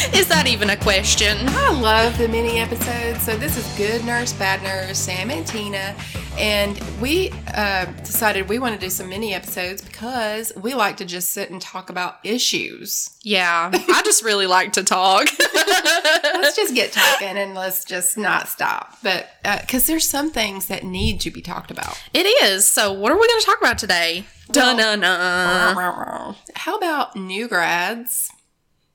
Is 0.14 0.28
that 0.28 0.46
even 0.46 0.70
a 0.70 0.76
question? 0.78 1.36
I 1.40 1.78
love 1.78 2.16
the 2.16 2.26
mini 2.26 2.58
episodes. 2.58 3.20
So 3.22 3.36
this 3.36 3.58
is 3.58 3.66
Good 3.76 4.02
Nurse, 4.02 4.32
Bad 4.32 4.62
Nurse, 4.62 4.96
Sam 4.96 5.30
and 5.30 5.46
Tina, 5.46 5.94
and 6.38 6.80
we 7.02 7.30
uh, 7.54 7.84
decided 7.84 8.48
we 8.48 8.58
want 8.58 8.74
to 8.74 8.80
do 8.80 8.88
some 8.88 9.10
mini 9.10 9.34
episodes 9.34 9.82
because 9.82 10.54
we 10.56 10.72
like 10.72 10.96
to 10.98 11.04
just 11.04 11.32
sit 11.32 11.50
and 11.50 11.60
talk 11.60 11.90
about 11.90 12.16
issues. 12.24 13.10
Yeah, 13.22 13.70
I 13.74 14.02
just 14.02 14.24
really 14.24 14.46
like 14.46 14.72
to 14.74 14.84
talk. 14.84 15.28
let's 15.54 16.56
just 16.56 16.74
get 16.74 16.92
talking 16.92 17.36
and 17.36 17.54
let's 17.54 17.84
just 17.84 18.16
not 18.16 18.48
stop. 18.48 18.96
But 19.02 19.28
because 19.42 19.84
uh, 19.84 19.88
there's 19.88 20.08
some 20.08 20.30
things 20.30 20.66
that 20.68 20.82
need 20.82 21.20
to 21.20 21.30
be 21.30 21.42
talked 21.42 21.70
about. 21.70 22.00
It 22.14 22.24
is. 22.44 22.66
So 22.66 22.90
what 22.90 23.12
are 23.12 23.20
we 23.20 23.28
going 23.28 23.40
to 23.40 23.46
talk 23.46 23.60
about 23.60 23.76
today? 23.76 24.24
Well, 24.48 24.76
Dun-dun-dun. 24.76 26.36
How 26.54 26.76
about 26.76 27.16
new 27.16 27.48
grads? 27.48 28.30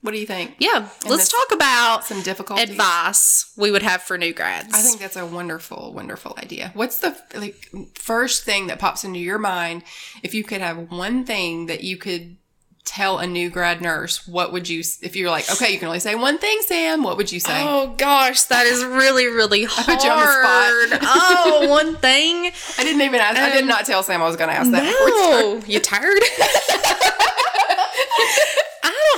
What 0.06 0.12
do 0.14 0.20
you 0.20 0.28
think? 0.28 0.56
Yeah, 0.60 0.88
And 1.02 1.10
let's 1.10 1.30
talk 1.30 1.52
about 1.52 2.06
Some 2.06 2.22
difficult 2.22 2.60
advice 2.60 3.52
we 3.58 3.72
would 3.72 3.82
have 3.82 4.04
for 4.04 4.18
new 4.20 4.34
grads. 4.34 4.72
I 4.74 4.82
think 4.82 5.00
that's 5.00 5.16
a 5.18 5.26
wonderful, 5.26 5.94
wonderful 5.94 6.36
idea. 6.38 6.72
What's 6.76 7.00
the 7.00 7.18
like 7.34 7.72
first 7.96 8.44
thing 8.44 8.68
that 8.68 8.78
pops 8.78 9.04
into 9.04 9.18
your 9.20 9.40
mind 9.40 9.84
if 10.22 10.34
you 10.36 10.44
could 10.44 10.62
have 10.62 10.92
one 10.92 11.26
thing 11.26 11.66
that 11.66 11.84
you 11.84 11.98
could 11.98 12.38
tell 12.84 13.18
a 13.18 13.26
new 13.26 13.50
grad 13.50 13.82
nurse? 13.82 14.28
What 14.28 14.54
would 14.54 14.70
you 14.70 14.84
if 15.02 15.16
you're 15.16 15.32
like, 15.32 15.50
okay, 15.52 15.74
you 15.74 15.80
can 15.80 15.88
only 15.88 16.00
say 16.00 16.14
one 16.14 16.38
thing, 16.38 16.60
Sam? 16.62 17.02
What 17.02 17.18
would 17.18 17.32
you 17.32 17.40
say? 17.40 17.64
Oh 17.66 17.96
gosh, 17.98 18.44
that 18.44 18.68
is 18.68 18.84
really, 18.86 19.26
really 19.26 19.64
hard. 19.68 19.88
put 19.88 20.04
you 20.06 20.12
on 20.12 20.20
the 20.20 20.98
spot. 20.98 21.00
oh, 21.18 21.68
one 21.68 21.96
thing. 21.96 22.52
I 22.78 22.84
didn't 22.84 23.02
even 23.02 23.20
ask. 23.20 23.40
I 23.40 23.50
did 23.54 23.64
Um, 23.64 23.68
not 23.68 23.86
tell 23.88 24.04
Sam 24.04 24.22
I 24.22 24.26
was 24.28 24.36
going 24.36 24.50
to 24.52 24.56
ask 24.56 24.70
that. 24.70 24.84
No, 24.84 25.62
you 25.66 25.80
tired? 25.80 26.22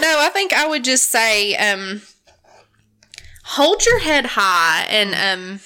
I. 0.08 0.27
I 0.27 0.30
think 0.30 0.53
I 0.53 0.67
would 0.67 0.83
just 0.83 1.09
say, 1.09 1.55
um, 1.55 2.02
hold 3.44 3.86
your 3.86 4.00
head 4.00 4.25
high 4.25 4.86
and 4.89 5.16
um, 5.16 5.59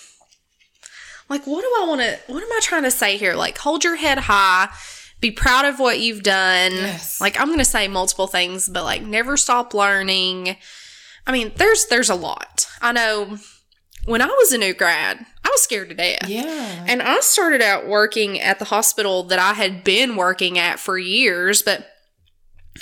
like, 1.29 1.45
what 1.47 1.61
do 1.61 1.67
I 1.81 1.85
want 1.87 2.01
to? 2.01 2.19
What 2.27 2.43
am 2.43 2.51
I 2.51 2.59
trying 2.61 2.83
to 2.83 2.91
say 2.91 3.17
here? 3.17 3.33
Like, 3.33 3.57
hold 3.57 3.83
your 3.83 3.95
head 3.95 4.19
high. 4.19 4.69
Be 5.19 5.31
proud 5.31 5.65
of 5.65 5.79
what 5.79 5.99
you've 5.99 6.23
done. 6.23 6.71
Yes. 6.71 7.21
Like 7.21 7.39
I'm 7.39 7.47
going 7.47 7.59
to 7.59 7.65
say 7.65 7.87
multiple 7.87 8.27
things, 8.27 8.67
but 8.67 8.83
like 8.83 9.03
never 9.03 9.37
stop 9.37 9.73
learning. 9.73 10.57
I 11.27 11.31
mean, 11.31 11.51
there's 11.55 11.85
there's 11.85 12.09
a 12.09 12.15
lot. 12.15 12.67
I 12.81 12.91
know 12.91 13.37
when 14.05 14.21
I 14.21 14.25
was 14.25 14.51
a 14.51 14.57
new 14.57 14.73
grad, 14.73 15.23
I 15.43 15.49
was 15.49 15.61
scared 15.61 15.89
to 15.89 15.95
death. 15.95 16.27
Yeah. 16.27 16.85
And 16.87 17.01
I 17.03 17.19
started 17.19 17.61
out 17.61 17.87
working 17.87 18.39
at 18.39 18.57
the 18.57 18.65
hospital 18.65 19.23
that 19.23 19.37
I 19.37 19.53
had 19.53 19.83
been 19.83 20.15
working 20.15 20.57
at 20.57 20.79
for 20.79 20.97
years, 20.97 21.61
but 21.61 21.87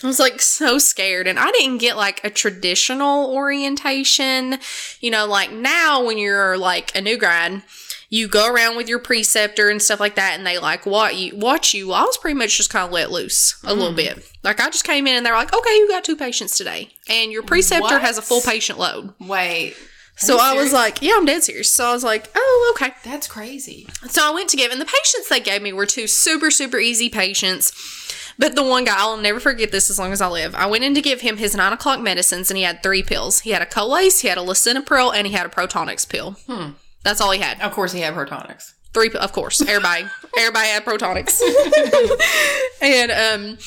I 0.03 0.07
was 0.07 0.19
like 0.19 0.41
so 0.41 0.77
scared 0.77 1.27
and 1.27 1.39
I 1.39 1.51
didn't 1.51 1.79
get 1.79 1.97
like 1.97 2.23
a 2.23 2.29
traditional 2.29 3.33
orientation. 3.33 4.59
You 5.01 5.11
know, 5.11 5.25
like 5.25 5.51
now 5.51 6.05
when 6.05 6.17
you're 6.17 6.57
like 6.57 6.95
a 6.95 7.01
new 7.01 7.17
grad, 7.17 7.63
you 8.09 8.27
go 8.27 8.51
around 8.51 8.77
with 8.77 8.87
your 8.87 8.99
preceptor 8.99 9.69
and 9.69 9.81
stuff 9.81 9.99
like 9.99 10.15
that 10.15 10.35
and 10.37 10.45
they 10.45 10.57
like 10.57 10.85
what 10.85 11.15
you 11.15 11.35
watch 11.35 11.73
you. 11.73 11.91
I 11.91 12.01
was 12.03 12.17
pretty 12.17 12.37
much 12.37 12.57
just 12.57 12.69
kind 12.69 12.85
of 12.85 12.91
let 12.91 13.11
loose 13.11 13.59
a 13.63 13.73
little 13.73 13.89
mm-hmm. 13.89 14.17
bit. 14.17 14.31
Like 14.43 14.59
I 14.59 14.69
just 14.69 14.85
came 14.85 15.05
in 15.05 15.15
and 15.15 15.25
they're 15.25 15.33
like, 15.33 15.53
"Okay, 15.53 15.75
you 15.75 15.87
got 15.87 16.03
two 16.03 16.15
patients 16.15 16.57
today." 16.57 16.89
And 17.09 17.31
your 17.31 17.43
preceptor 17.43 17.83
What? 17.83 18.01
has 18.01 18.17
a 18.17 18.21
full 18.21 18.41
patient 18.41 18.79
load. 18.79 19.13
Wait. 19.19 19.75
So 20.15 20.37
I 20.37 20.53
was 20.53 20.73
like, 20.73 21.01
"Yeah, 21.01 21.13
I'm 21.15 21.25
dead 21.25 21.43
serious." 21.43 21.71
So 21.71 21.85
I 21.85 21.93
was 21.93 22.03
like, 22.03 22.29
"Oh, 22.35 22.73
okay." 22.75 22.93
That's 23.03 23.27
crazy. 23.27 23.87
So 24.07 24.21
I 24.29 24.33
went 24.33 24.49
to 24.49 24.57
give, 24.57 24.71
and 24.71 24.81
the 24.81 24.85
patients 24.85 25.29
they 25.29 25.39
gave 25.39 25.61
me 25.61 25.71
were 25.71 25.85
two 25.85 26.07
super, 26.07 26.51
super 26.51 26.77
easy 26.77 27.09
patients. 27.09 27.71
But 28.39 28.55
the 28.55 28.63
one 28.63 28.85
guy, 28.85 28.95
I'll 28.97 29.17
never 29.17 29.39
forget 29.41 29.71
this 29.71 29.89
as 29.89 29.99
long 29.99 30.13
as 30.13 30.21
I 30.21 30.29
live. 30.29 30.55
I 30.55 30.65
went 30.65 30.85
in 30.85 30.95
to 30.95 31.01
give 31.01 31.19
him 31.19 31.37
his 31.37 31.55
nine 31.55 31.73
o'clock 31.73 31.99
medicines, 31.99 32.49
and 32.49 32.57
he 32.57 32.63
had 32.63 32.81
three 32.81 33.03
pills. 33.03 33.41
He 33.41 33.51
had 33.51 33.61
a 33.61 33.65
Colace, 33.65 34.21
he 34.21 34.29
had 34.29 34.37
a 34.37 34.41
lisinopril, 34.41 35.13
and 35.13 35.27
he 35.27 35.33
had 35.33 35.45
a 35.45 35.49
Protonix 35.49 36.07
pill. 36.07 36.37
Hmm. 36.47 36.71
That's 37.03 37.19
all 37.19 37.31
he 37.31 37.41
had. 37.41 37.59
Of 37.59 37.73
course, 37.73 37.91
he 37.91 37.99
had 37.99 38.13
Protonix. 38.13 38.73
Three, 38.93 39.09
of 39.11 39.33
course. 39.33 39.61
Everybody, 39.61 40.05
everybody 40.37 40.67
had 40.67 40.85
Protonix, 40.85 41.41
and 42.81 43.11
um, 43.11 43.57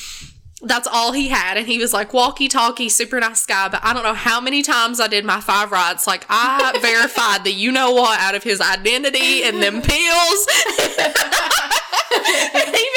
that's 0.63 0.87
all 0.87 1.11
he 1.11 1.27
had. 1.29 1.57
And 1.57 1.67
he 1.67 1.77
was 1.77 1.93
like 1.93 2.11
walkie 2.11 2.47
talkie, 2.47 2.89
super 2.89 3.19
nice 3.19 3.45
guy. 3.45 3.69
But 3.69 3.81
I 3.83 3.93
don't 3.93 4.03
know 4.03 4.15
how 4.15 4.41
many 4.41 4.63
times 4.63 4.99
I 4.99 5.07
did 5.07 5.23
my 5.23 5.39
five 5.39 5.71
rights. 5.71 6.07
Like 6.07 6.25
I 6.29 6.77
verified 6.81 7.43
the 7.43 7.51
you 7.51 7.71
know 7.71 7.91
what 7.91 8.19
out 8.19 8.33
of 8.33 8.43
his 8.43 8.59
identity 8.59 9.43
and 9.43 9.61
them 9.61 9.81
pills. 9.83 10.47
Even 12.13 12.65
though, 12.65 12.92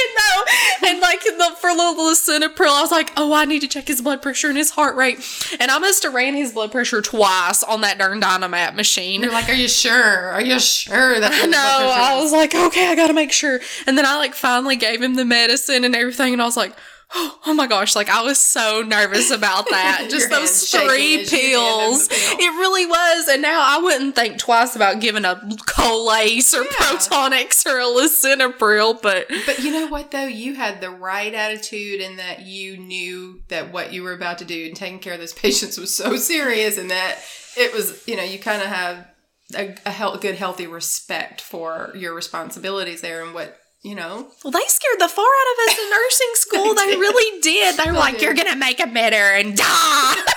and 0.85 1.01
like 1.01 1.23
the, 1.23 1.53
for 1.59 1.71
little 1.71 1.95
lisinopril, 1.95 2.69
I 2.69 2.83
was 2.83 2.91
like, 2.91 3.13
oh, 3.17 3.33
I 3.33 3.45
need 3.45 3.61
to 3.61 3.69
check 3.69 3.89
his 3.89 4.01
blood 4.01 4.23
pressure 4.23 4.49
and 4.49 4.57
his 4.57 4.71
heart 4.71 4.97
rate. 4.97 5.19
And 5.61 5.71
I 5.71 5.79
must 5.79 6.03
have 6.03 6.15
ran 6.15 6.35
his 6.35 6.53
blood 6.53 6.73
pressure 6.73 7.03
twice 7.03 7.63
on 7.63 7.81
that 7.83 7.99
darn 7.99 8.21
Dinamap 8.21 8.75
machine. 8.75 9.23
You're 9.23 9.33
like, 9.33 9.49
are 9.49 9.55
you 9.55 9.69
sure? 9.69 9.93
Are 10.31 10.43
you 10.43 10.59
sure 10.61 11.21
that? 11.21 11.33
I 11.33 11.47
know. 11.47 11.59
I 11.59 12.21
was 12.23 12.33
like, 12.33 12.55
okay, 12.55 12.89
I 12.89 12.95
gotta 12.95 13.15
make 13.15 13.33
sure. 13.33 13.61
And 13.87 13.97
then 13.97 14.07
I 14.07 14.17
like 14.17 14.35
finally 14.35 14.77
gave 14.77 15.03
him 15.03 15.15
the 15.15 15.25
medicine 15.25 15.85
and 15.85 15.95
everything, 15.95 16.33
and 16.33 16.43
I 16.43 16.45
was 16.45 16.57
like, 16.57 16.75
oh, 17.15 17.55
my 17.55 17.67
gosh, 17.67 17.95
like 17.95 18.09
I 18.09 18.23
was 18.23 18.39
so 18.39 18.83
nervous 18.87 19.31
about 19.31 19.67
that. 19.71 20.09
Just 20.11 20.31
those 20.31 20.69
three 20.71 21.21
as 21.21 21.33
you 21.33 21.39
handed 21.39 21.51
him 21.51 21.51
pills. 21.51 22.09
It 22.11 22.51
really 22.59 22.87
was. 22.87 23.29
And 23.29 23.43
now 23.43 23.61
I 23.63 23.81
wouldn't 23.83 24.15
think 24.17 24.39
twice 24.39 24.75
about 24.77 25.01
giving 25.01 25.25
a 25.25 25.41
Colace 25.67 26.53
or 26.55 26.63
Yeah. 26.65 26.71
Protonix 26.71 27.65
or 27.67 27.79
a 27.79 27.85
Lisinopril, 27.85 29.01
but 29.01 29.27
But 29.47 29.61
you 29.61 29.73
know 29.73 29.87
what 29.87 30.11
though? 30.11 30.27
You 30.27 30.55
had 30.55 30.81
the 30.81 30.91
right 30.91 31.33
attitude 31.33 32.01
and 32.01 32.19
that 32.19 32.41
you 32.43 32.77
knew 32.77 33.43
that 33.49 33.73
what 33.73 33.93
you 33.93 34.03
were 34.03 34.13
about 34.13 34.39
to 34.39 34.45
do 34.45 34.67
and 34.67 34.77
taking 34.77 34.99
care 34.99 35.15
of 35.15 35.21
those 35.21 35.33
patients 35.47 35.79
was 35.79 35.95
so 35.97 36.17
serious 36.17 36.77
and 36.79 36.91
that 36.91 37.19
it 37.57 37.73
was, 37.73 38.03
you 38.07 38.17
know, 38.17 38.23
you 38.25 38.39
kind 38.39 38.61
of 38.63 38.69
have 38.69 39.07
a, 39.55 39.75
a 39.87 39.91
hel- 39.91 40.19
good, 40.19 40.35
healthy 40.35 40.67
respect 40.67 41.41
for 41.41 41.93
your 41.95 42.15
responsibilities 42.15 43.01
there 43.01 43.25
and 43.25 43.33
what, 43.33 43.57
you 43.83 43.95
know. 43.95 44.29
well, 44.43 44.51
they 44.51 44.61
scared 44.67 44.99
the 45.01 45.09
far 45.09 45.25
out 45.25 45.53
of 45.53 45.69
us 45.69 45.79
in 45.79 45.91
nursing 45.91 46.31
school. 46.35 46.75
They 46.75 46.87
they, 46.95 46.97
really 46.97 47.41
did. 47.41 47.77
They 47.77 47.91
were 47.91 47.97
like, 47.97 48.15
did. 48.15 48.23
you're 48.23 48.35
gonna 48.35 48.57
make 48.57 48.81
a 48.81 48.87
better 48.87 49.17
and 49.17 49.57
die. 49.57 50.15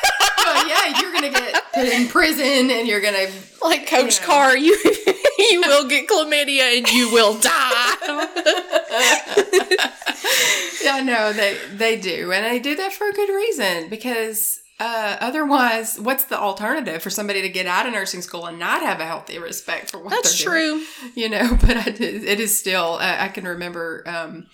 Oh 0.52 0.66
yeah, 0.68 1.00
you're 1.00 1.12
gonna 1.14 1.30
get 1.30 1.64
put 1.74 1.86
in 1.86 2.08
prison 2.08 2.72
and 2.72 2.88
you're 2.88 3.02
gonna. 3.02 3.28
like 3.62 3.88
Coach 3.88 4.20
Yeah. 4.20 4.26
Carr, 4.26 4.58
you 4.58 4.74
you 5.52 5.62
will 5.62 5.88
get 5.88 6.08
chlamydia 6.08 6.78
and 6.80 6.90
you 6.90 7.12
will 7.12 7.38
die. 7.38 7.96
Yeah, 10.82 11.04
no, 11.04 11.34
they 11.34 11.58
they 11.74 11.98
do, 12.00 12.32
and 12.32 12.46
they 12.46 12.58
do 12.60 12.76
that 12.78 12.94
for 12.94 13.10
a 13.10 13.14
good 13.14 13.30
reason 13.30 13.90
because. 13.90 14.60
Uh, 14.80 15.18
otherwise, 15.20 16.00
what's 16.00 16.24
the 16.26 16.40
alternative 16.40 17.02
for 17.04 17.10
somebody 17.10 17.42
to 17.42 17.50
get 17.50 17.66
out 17.68 17.86
of 17.86 17.92
nursing 17.92 18.22
school 18.22 18.46
and 18.46 18.58
not 18.58 18.82
have 18.82 19.00
a 19.02 19.06
healthy 19.06 19.38
respect 19.38 19.92
for 19.92 19.98
what 20.00 20.12
That's 20.12 20.38
they're 20.44 20.50
doing? 20.54 20.86
true. 21.02 21.12
you 21.16 21.28
know 21.30 21.58
but 21.62 21.76
I 21.78 21.84
it 21.90 22.40
is 22.40 22.58
still 22.58 22.94
uh, 22.94 23.18
i 23.20 23.28
can 23.28 23.44
remember 23.46 24.04
um 24.06 24.46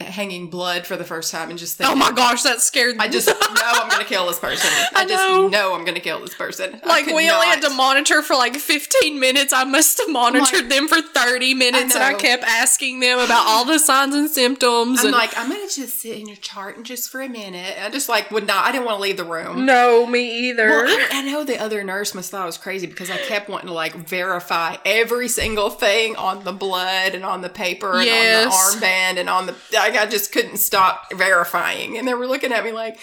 hanging 0.00 0.48
blood 0.48 0.86
for 0.86 0.96
the 0.96 1.04
first 1.04 1.32
time 1.32 1.50
and 1.50 1.58
just 1.58 1.80
oh 1.80 1.84
thinking 1.84 2.00
Oh 2.02 2.10
my 2.10 2.12
gosh, 2.14 2.44
that 2.44 2.60
scared 2.60 2.96
me. 2.96 3.04
i 3.04 3.08
just 3.08 3.26
know 3.26 3.34
i'm 3.34 3.88
gonna 3.88 4.04
kill 4.04 4.28
this 4.28 4.38
person 4.38 4.70
i, 4.94 5.02
I 5.02 5.04
just 5.04 5.28
know. 5.28 5.48
know 5.48 5.74
i'm 5.74 5.84
gonna 5.84 5.98
kill 5.98 6.20
this 6.20 6.34
person 6.36 6.80
like 6.86 7.06
we 7.06 7.28
only 7.28 7.46
had 7.48 7.60
to 7.62 7.70
monitor 7.70 8.22
for 8.22 8.36
like 8.36 8.54
15 8.56 9.18
minutes. 9.18 9.52
I 9.52 9.64
must 9.64 9.98
have 9.98 10.08
monitored 10.08 10.52
Like- 10.52 10.68
them 10.68 10.86
for 10.86 11.02
30 11.02 11.54
minutes 11.54 11.94
and 11.96 12.04
I 12.04 12.14
kept 12.14 12.44
asking 12.44 13.00
them 13.00 13.18
about 13.18 13.44
all 13.46 13.64
the 13.64 13.78
signs 13.80 14.14
and 14.14 14.30
symptoms 14.30 15.00
i'm 15.00 15.06
and 15.06 15.14
like 15.16 15.36
i'm 15.36 15.48
gonna 15.50 15.62
just 15.68 15.98
sit 16.00 16.16
in 16.18 16.28
your 16.28 16.36
chart 16.36 16.76
and 16.76 16.86
just 16.86 17.10
for 17.10 17.20
a 17.20 17.28
minute 17.28 17.74
i 17.82 17.90
just 17.90 18.08
like 18.08 18.30
would 18.30 18.46
not 18.46 18.64
i 18.66 18.72
didn't 18.72 18.84
want 18.86 18.98
to 18.98 19.02
leave 19.02 19.16
the 19.16 19.24
room 19.24 19.66
no, 19.66 20.06
me 20.06 20.48
either. 20.48 20.68
Well, 20.68 20.86
I, 20.86 21.08
I 21.12 21.22
know 21.22 21.42
the 21.44 21.58
other 21.60 21.82
nurse 21.82 22.14
must 22.14 22.30
thought 22.30 22.42
I 22.42 22.46
was 22.46 22.56
crazy 22.58 22.86
because 22.86 23.10
I 23.10 23.16
kept 23.18 23.48
wanting 23.48 23.66
to 23.68 23.74
like 23.74 23.94
verify 23.94 24.76
every 24.84 25.26
single 25.28 25.70
thing 25.70 26.14
on 26.16 26.44
the 26.44 26.52
blood 26.52 27.14
and 27.14 27.24
on 27.24 27.40
the 27.42 27.48
paper 27.48 27.94
and 27.96 28.04
Yes. 28.06 28.46
on 28.74 28.78
the 28.80 28.86
armband 28.86 29.18
and 29.20 29.28
on 29.28 29.46
the. 29.46 29.54
Like, 29.88 30.00
I 30.00 30.06
just 30.06 30.32
couldn't 30.32 30.58
stop 30.58 31.12
verifying, 31.14 31.96
and 31.96 32.06
they 32.06 32.12
were 32.14 32.26
looking 32.26 32.52
at 32.52 32.62
me 32.64 32.72
like, 32.72 32.98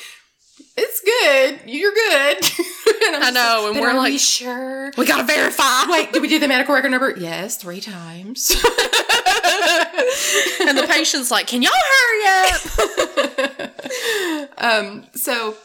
"It's 0.78 1.02
good, 1.02 1.62
you're 1.70 1.92
good." 1.94 2.38
I 3.26 3.32
know, 3.32 3.72
and 3.72 3.80
we're 3.80 3.92
we 3.94 3.98
like- 3.98 4.20
sure. 4.20 4.92
we 4.98 5.06
gotta 5.06 5.24
verify. 5.24 5.84
Wait, 5.90 6.12
did 6.14 6.22
we 6.22 6.28
do 6.28 6.38
the 6.40 6.48
medical 6.48 6.76
record 6.76 6.92
number? 6.92 7.14
Yes, 7.18 7.58
three 7.58 7.82
times. 7.82 8.52
and 10.62 10.78
the 10.78 10.86
patient's 10.88 11.32
like, 11.32 11.48
"Can 11.48 11.62
y'all 11.62 11.72
hurry 11.74 12.26
up?" 13.68 13.72
um, 14.58 15.06
so 15.16 15.56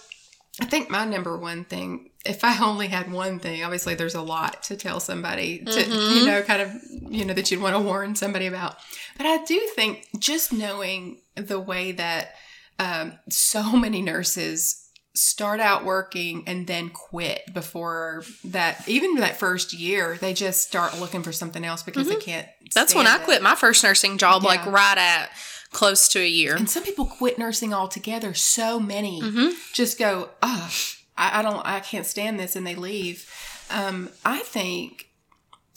I 0.60 0.66
think 0.66 0.90
my 0.90 1.04
number 1.04 1.36
one 1.38 1.64
thing, 1.64 2.09
if 2.24 2.44
I 2.44 2.62
only 2.64 2.88
had 2.88 3.10
one 3.10 3.38
thing, 3.38 3.62
obviously 3.64 3.94
there's 3.94 4.14
a 4.14 4.22
lot 4.22 4.62
to 4.64 4.76
tell 4.76 5.00
somebody 5.00 5.58
to, 5.60 5.70
Mm-hmm. 5.70 6.16
you 6.18 6.26
know, 6.26 6.42
kind 6.42 6.62
of, 6.62 6.72
you 7.10 7.24
know, 7.24 7.32
that 7.34 7.50
you'd 7.50 7.62
want 7.62 7.74
to 7.76 7.80
warn 7.80 8.14
somebody 8.14 8.46
about. 8.46 8.76
But 9.16 9.26
I 9.26 9.44
do 9.44 9.58
think 9.74 10.06
just 10.18 10.52
knowing 10.52 11.20
the 11.34 11.58
way 11.60 11.92
that 11.92 12.34
um, 12.78 13.14
so 13.30 13.72
many 13.76 14.02
nurses 14.02 14.86
start 15.14 15.60
out 15.60 15.84
working 15.84 16.44
and 16.46 16.66
then 16.66 16.88
quit 16.90 17.42
before 17.52 18.22
that, 18.44 18.86
even 18.88 19.16
that 19.16 19.38
first 19.38 19.72
year, 19.72 20.16
they 20.20 20.32
just 20.34 20.62
start 20.62 20.98
looking 21.00 21.22
for 21.22 21.32
something 21.32 21.64
else 21.64 21.82
because 21.82 22.06
they 22.08 22.16
can't. 22.16 22.46
Mm-hmm. 22.46 22.66
That's 22.74 22.94
when 22.94 23.06
I 23.06 23.16
it. 23.16 23.22
quit 23.22 23.42
my 23.42 23.54
first 23.54 23.82
nursing 23.82 24.18
job, 24.18 24.44
like 24.44 24.64
right 24.66 24.96
at 24.98 25.30
close 25.72 26.08
to 26.10 26.20
a 26.20 26.26
year. 26.28 26.54
And 26.56 26.68
some 26.70 26.82
people 26.84 27.06
quit 27.06 27.38
nursing 27.38 27.72
altogether. 27.74 28.34
So 28.34 28.78
many 28.78 29.20
Mm-hmm. 29.20 29.48
just 29.72 29.98
go, 29.98 30.30
oh, 30.42 30.70
I, 31.20 31.38
I 31.38 31.42
don't, 31.42 31.64
I 31.64 31.80
can't 31.80 32.06
stand 32.06 32.40
this, 32.40 32.56
and 32.56 32.66
they 32.66 32.74
leave. 32.74 33.30
Um, 33.70 34.08
I 34.24 34.40
think 34.40 35.08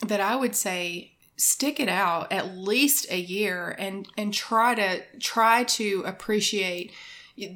that 0.08 0.20
I 0.22 0.36
would 0.36 0.56
say 0.56 1.12
stick 1.36 1.80
it 1.80 1.90
out 1.90 2.32
at 2.32 2.56
least 2.56 3.08
a 3.12 3.20
year 3.20 3.76
and 3.78 4.08
and 4.18 4.34
try 4.34 4.76
to 4.76 5.02
try 5.20 5.64
to 5.64 6.04
appreciate 6.06 6.92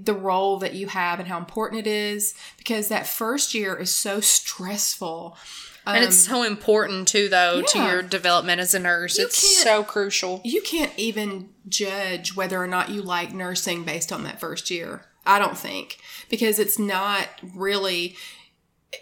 the 0.04 0.14
role 0.14 0.58
that 0.58 0.74
you 0.74 0.88
have 0.88 1.20
and 1.20 1.28
how 1.28 1.38
important 1.38 1.80
it 1.86 1.88
is 1.88 2.34
because 2.58 2.88
that 2.88 3.06
first 3.06 3.54
year 3.54 3.76
is 3.76 3.94
so 3.94 4.20
stressful 4.20 5.38
and 5.86 6.04
it's 6.04 6.28
Um, 6.28 6.34
so 6.36 6.44
important 6.44 7.08
too, 7.08 7.30
though, 7.30 7.62
to 7.62 7.78
your 7.80 8.02
development 8.02 8.60
as 8.60 8.74
a 8.74 8.80
nurse. 8.80 9.18
You 9.18 9.28
it's 9.28 9.64
so 9.64 9.84
crucial. 9.84 10.42
you 10.44 10.62
can't 10.62 10.92
even 10.98 11.50
judge 11.70 12.36
whether 12.36 12.62
or 12.62 12.68
not 12.68 12.90
you 12.90 13.02
like 13.02 13.34
nursing 13.34 13.84
based 13.84 14.12
on 14.12 14.24
that 14.26 14.40
first 14.40 14.70
year. 14.70 15.06
I 15.28 15.40
don't 15.40 15.58
think 15.58 16.00
because 16.30 16.58
it's 16.58 16.80
not 16.80 17.28
really 17.56 18.16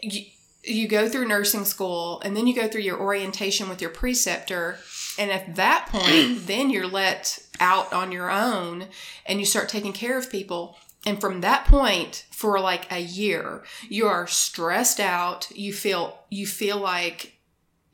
you, 0.02 0.24
you 0.64 0.88
go 0.88 1.08
through 1.08 1.28
nursing 1.28 1.66
school 1.66 2.22
and 2.22 2.36
then 2.36 2.48
you 2.48 2.56
go 2.56 2.68
through 2.68 2.82
your 2.82 3.00
orientation 3.00 3.70
with 3.70 3.82
your 3.82 3.92
preceptor. 3.92 4.80
And 5.18 5.32
at 5.32 5.56
that 5.56 5.88
point 5.90 6.40
then 6.48 6.70
you're 6.70 6.88
let 6.88 7.40
out 7.60 7.94
on 7.94 8.12
your 8.12 8.30
own 8.30 8.88
and 9.26 9.40
you 9.40 9.46
start 9.46 9.70
taking 9.70 9.94
care 9.94 10.18
of 10.18 10.30
people. 10.30 10.78
And 11.06 11.22
from 11.22 11.42
that 11.42 11.66
point 11.66 12.26
for 12.32 12.60
like 12.60 12.92
a 12.92 13.00
year 13.00 13.64
you 13.88 14.08
are 14.08 14.28
stressed 14.28 15.00
out. 15.00 15.50
You 15.52 15.72
feel 15.72 16.18
you 16.30 16.48
feel 16.48 16.78
like 16.78 17.34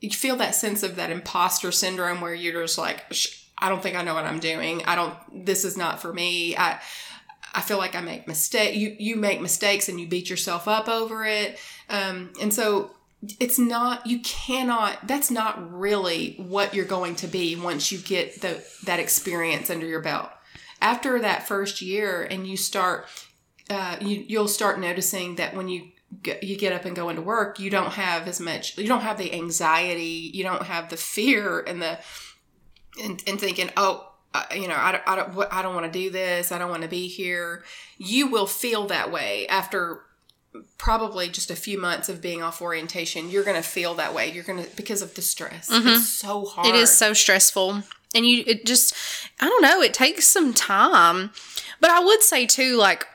you 0.00 0.10
feel 0.10 0.36
that 0.36 0.54
sense 0.54 0.82
of 0.82 0.96
that 0.96 1.10
imposter 1.10 1.70
syndrome 1.70 2.20
where 2.20 2.34
you're 2.34 2.62
just 2.62 2.76
like 2.76 3.04
i 3.58 3.68
don't 3.68 3.80
think 3.82 3.96
i 3.96 4.02
know 4.02 4.14
what 4.14 4.24
i'm 4.24 4.40
doing. 4.40 4.82
I 4.84 4.96
don't 4.96 5.44
this 5.44 5.64
is 5.64 5.76
not 5.76 6.00
for 6.00 6.12
me. 6.12 6.56
I 6.56 6.80
i 7.54 7.60
feel 7.60 7.78
like 7.78 7.94
i 7.94 8.00
make 8.00 8.26
mistake 8.26 8.74
you 8.74 8.96
you 8.98 9.16
make 9.16 9.40
mistakes 9.40 9.88
and 9.88 10.00
you 10.00 10.06
beat 10.06 10.30
yourself 10.30 10.68
up 10.68 10.88
over 10.88 11.24
it. 11.24 11.58
Um, 11.88 12.32
and 12.40 12.52
so 12.52 12.92
it's 13.38 13.58
not 13.58 14.06
you 14.06 14.20
cannot 14.20 15.06
that's 15.06 15.30
not 15.30 15.72
really 15.72 16.34
what 16.38 16.74
you're 16.74 16.84
going 16.84 17.14
to 17.16 17.26
be 17.26 17.54
once 17.54 17.92
you 17.92 17.98
get 17.98 18.40
the 18.40 18.64
that 18.84 18.98
experience 18.98 19.70
under 19.70 19.86
your 19.86 20.00
belt. 20.00 20.30
After 20.80 21.20
that 21.20 21.46
first 21.46 21.80
year 21.80 22.22
and 22.22 22.46
you 22.46 22.56
start 22.56 23.06
uh, 23.70 23.96
you, 24.00 24.24
you'll 24.26 24.48
start 24.48 24.80
noticing 24.80 25.36
that 25.36 25.54
when 25.54 25.68
you 25.68 25.88
you 26.42 26.58
get 26.58 26.72
up 26.72 26.84
and 26.84 26.94
go 26.94 27.08
into 27.08 27.22
work 27.22 27.58
you 27.58 27.70
don't 27.70 27.92
have 27.92 28.28
as 28.28 28.38
much 28.38 28.76
you 28.76 28.86
don't 28.86 29.00
have 29.00 29.16
the 29.16 29.32
anxiety 29.32 30.30
you 30.34 30.42
don't 30.42 30.64
have 30.64 30.90
the 30.90 30.96
fear 30.96 31.60
and 31.60 31.80
the 31.80 31.98
and, 33.02 33.22
and 33.26 33.40
thinking 33.40 33.70
oh 33.78 34.11
uh, 34.34 34.44
you 34.54 34.68
know 34.68 34.74
i 34.74 35.00
i 35.06 35.16
don't, 35.16 35.52
I 35.52 35.62
don't 35.62 35.74
want 35.74 35.92
to 35.92 35.98
do 35.98 36.10
this 36.10 36.52
i 36.52 36.58
don't 36.58 36.70
want 36.70 36.82
to 36.82 36.88
be 36.88 37.08
here. 37.08 37.64
You 37.98 38.26
will 38.28 38.46
feel 38.46 38.86
that 38.86 39.12
way 39.12 39.46
after 39.48 40.02
probably 40.78 41.28
just 41.28 41.50
a 41.50 41.56
few 41.56 41.78
months 41.78 42.08
of 42.08 42.20
being 42.20 42.42
off 42.42 42.60
orientation. 42.60 43.30
You're 43.30 43.44
going 43.44 43.56
to 43.56 43.66
feel 43.66 43.94
that 43.94 44.14
way. 44.14 44.30
You're 44.30 44.44
going 44.44 44.64
to 44.64 44.76
because 44.76 45.02
of 45.02 45.14
the 45.14 45.22
stress. 45.22 45.68
It's 45.70 46.08
so 46.08 46.44
hard. 46.44 46.66
It 46.66 46.74
is 46.74 46.90
so 46.90 47.12
stressful. 47.12 47.82
And 48.14 48.26
you, 48.26 48.44
it 48.46 48.66
just, 48.66 48.94
I 49.40 49.46
don't 49.46 49.62
know, 49.62 49.80
it 49.80 49.94
takes 49.94 50.26
some 50.26 50.52
time. 50.52 51.30
But 51.80 51.90
I 51.90 52.00
would 52.00 52.22
say 52.22 52.46
too, 52.46 52.76
like, 52.76 53.06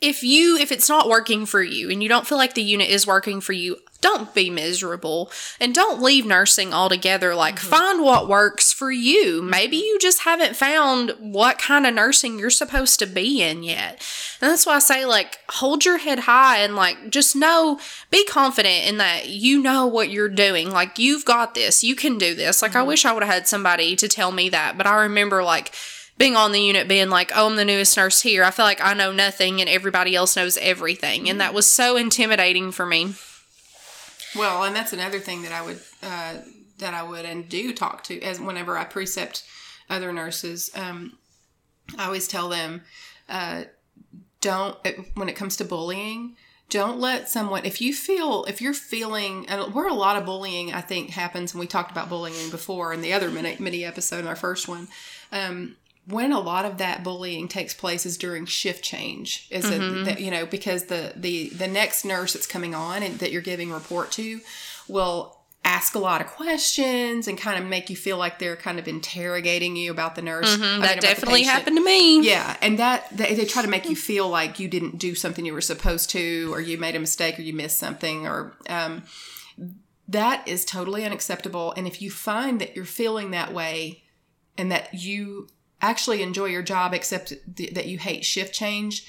if 0.00 0.22
you, 0.22 0.56
if 0.56 0.72
it's 0.72 0.88
not 0.88 1.08
working 1.08 1.44
for 1.44 1.62
you 1.62 1.90
and 1.90 2.02
you 2.02 2.08
don't 2.08 2.26
feel 2.26 2.38
like 2.38 2.54
the 2.54 2.62
unit 2.62 2.88
is 2.88 3.06
working 3.06 3.40
for 3.40 3.52
you, 3.52 3.76
don't 4.02 4.34
be 4.34 4.50
miserable 4.50 5.30
and 5.58 5.74
don't 5.74 6.02
leave 6.02 6.26
nursing 6.26 6.74
altogether. 6.74 7.34
Like, 7.34 7.54
mm-hmm. 7.54 7.68
find 7.68 8.02
what 8.02 8.28
works 8.28 8.70
for 8.72 8.92
you. 8.92 9.40
Maybe 9.40 9.78
mm-hmm. 9.78 9.86
you 9.86 9.98
just 9.98 10.20
haven't 10.20 10.56
found 10.56 11.14
what 11.18 11.58
kind 11.58 11.86
of 11.86 11.94
nursing 11.94 12.38
you're 12.38 12.50
supposed 12.50 12.98
to 12.98 13.06
be 13.06 13.40
in 13.40 13.62
yet. 13.62 13.92
And 14.42 14.50
that's 14.50 14.66
why 14.66 14.74
I 14.74 14.80
say, 14.80 15.06
like, 15.06 15.38
hold 15.48 15.86
your 15.86 15.98
head 15.98 16.18
high 16.20 16.58
and, 16.58 16.76
like, 16.76 17.08
just 17.08 17.34
know, 17.34 17.80
be 18.10 18.26
confident 18.26 18.88
in 18.88 18.98
that 18.98 19.30
you 19.30 19.62
know 19.62 19.86
what 19.86 20.10
you're 20.10 20.28
doing. 20.28 20.70
Like, 20.70 20.98
you've 20.98 21.24
got 21.24 21.54
this. 21.54 21.82
You 21.82 21.96
can 21.96 22.18
do 22.18 22.34
this. 22.34 22.60
Like, 22.60 22.74
I 22.74 22.80
mm-hmm. 22.80 22.88
wish 22.88 23.04
I 23.06 23.12
would 23.12 23.22
have 23.22 23.32
had 23.32 23.48
somebody 23.48 23.96
to 23.96 24.08
tell 24.08 24.32
me 24.32 24.50
that. 24.50 24.76
But 24.76 24.86
I 24.86 25.02
remember, 25.02 25.42
like, 25.42 25.72
being 26.18 26.36
on 26.36 26.52
the 26.52 26.60
unit 26.60 26.88
being 26.88 27.08
like, 27.08 27.32
oh, 27.34 27.48
I'm 27.48 27.56
the 27.56 27.64
newest 27.64 27.96
nurse 27.96 28.20
here. 28.20 28.44
I 28.44 28.50
feel 28.50 28.64
like 28.64 28.80
I 28.80 28.94
know 28.94 29.12
nothing 29.12 29.60
and 29.60 29.70
everybody 29.70 30.14
else 30.14 30.36
knows 30.36 30.58
everything. 30.58 31.28
And 31.28 31.40
that 31.40 31.54
was 31.54 31.66
so 31.66 31.96
intimidating 31.96 32.70
for 32.70 32.84
me. 32.84 33.14
Well, 34.34 34.64
and 34.64 34.74
that's 34.74 34.92
another 34.92 35.20
thing 35.20 35.42
that 35.42 35.52
I 35.52 35.62
would 35.62 35.80
uh, 36.02 36.36
that 36.78 36.94
I 36.94 37.02
would 37.02 37.24
and 37.24 37.48
do 37.48 37.72
talk 37.72 38.02
to 38.04 38.20
as 38.22 38.40
whenever 38.40 38.76
I 38.76 38.84
precept 38.84 39.44
other 39.90 40.12
nurses. 40.12 40.70
Um, 40.74 41.18
I 41.98 42.06
always 42.06 42.28
tell 42.28 42.48
them, 42.48 42.82
uh, 43.28 43.64
don't 44.40 44.76
when 45.14 45.28
it 45.28 45.36
comes 45.36 45.56
to 45.56 45.64
bullying, 45.64 46.36
don't 46.68 46.98
let 46.98 47.28
someone 47.28 47.66
if 47.66 47.80
you 47.80 47.92
feel 47.92 48.44
if 48.44 48.62
you're 48.62 48.72
feeling 48.72 49.44
where 49.72 49.88
a 49.88 49.94
lot 49.94 50.16
of 50.16 50.24
bullying 50.24 50.72
I 50.72 50.80
think 50.80 51.10
happens 51.10 51.52
and 51.52 51.60
we 51.60 51.66
talked 51.66 51.90
about 51.90 52.08
bullying 52.08 52.50
before 52.50 52.94
in 52.94 53.02
the 53.02 53.12
other 53.12 53.30
mini, 53.30 53.56
mini 53.58 53.84
episode 53.84 54.26
our 54.26 54.36
first 54.36 54.68
one. 54.68 54.88
Um, 55.30 55.76
when 56.06 56.32
a 56.32 56.40
lot 56.40 56.64
of 56.64 56.78
that 56.78 57.04
bullying 57.04 57.46
takes 57.48 57.74
place 57.74 58.04
is 58.04 58.18
during 58.18 58.44
shift 58.44 58.82
change 58.82 59.46
is 59.50 59.68
it 59.70 60.04
that 60.04 60.20
you 60.20 60.30
know 60.30 60.44
because 60.46 60.86
the 60.86 61.12
the 61.14 61.48
the 61.50 61.68
next 61.68 62.04
nurse 62.04 62.32
that's 62.32 62.46
coming 62.46 62.74
on 62.74 63.02
and 63.02 63.18
that 63.20 63.30
you're 63.30 63.42
giving 63.42 63.70
report 63.70 64.10
to 64.10 64.40
will 64.88 65.38
ask 65.64 65.94
a 65.94 65.98
lot 65.98 66.20
of 66.20 66.26
questions 66.26 67.28
and 67.28 67.38
kind 67.38 67.62
of 67.62 67.68
make 67.68 67.88
you 67.88 67.94
feel 67.94 68.16
like 68.16 68.40
they're 68.40 68.56
kind 68.56 68.80
of 68.80 68.88
interrogating 68.88 69.76
you 69.76 69.92
about 69.92 70.16
the 70.16 70.22
nurse. 70.22 70.52
I 70.52 70.56
mean, 70.56 70.80
That 70.80 71.00
definitely 71.00 71.44
happened 71.44 71.76
to 71.76 71.84
me. 71.84 72.20
Yeah, 72.26 72.56
and 72.60 72.80
that 72.80 73.06
they, 73.16 73.34
they 73.34 73.44
try 73.44 73.62
to 73.62 73.68
make 73.68 73.88
you 73.88 73.94
feel 73.94 74.28
like 74.28 74.58
you 74.58 74.66
didn't 74.66 74.98
do 74.98 75.14
something 75.14 75.46
you 75.46 75.52
were 75.52 75.60
supposed 75.60 76.10
to, 76.10 76.52
or 76.52 76.60
you 76.60 76.78
made 76.78 76.96
a 76.96 76.98
mistake, 76.98 77.38
or 77.38 77.42
you 77.42 77.52
missed 77.54 77.78
something, 77.78 78.26
or 78.26 78.56
um, 78.68 79.04
that 80.08 80.46
is 80.48 80.64
totally 80.64 81.04
unacceptable. 81.04 81.72
And 81.76 81.86
if 81.86 82.02
you 82.02 82.10
find 82.10 82.60
that 82.60 82.74
you're 82.74 82.84
feeling 82.84 83.30
that 83.30 83.54
way, 83.54 84.02
and 84.58 84.70
that 84.72 84.92
you 84.92 85.46
actually 85.82 86.22
enjoy 86.22 86.46
your 86.46 86.62
job, 86.62 86.94
except 86.94 87.34
th- 87.56 87.74
that 87.74 87.86
you 87.86 87.98
hate 87.98 88.24
shift 88.24 88.54
change, 88.54 89.04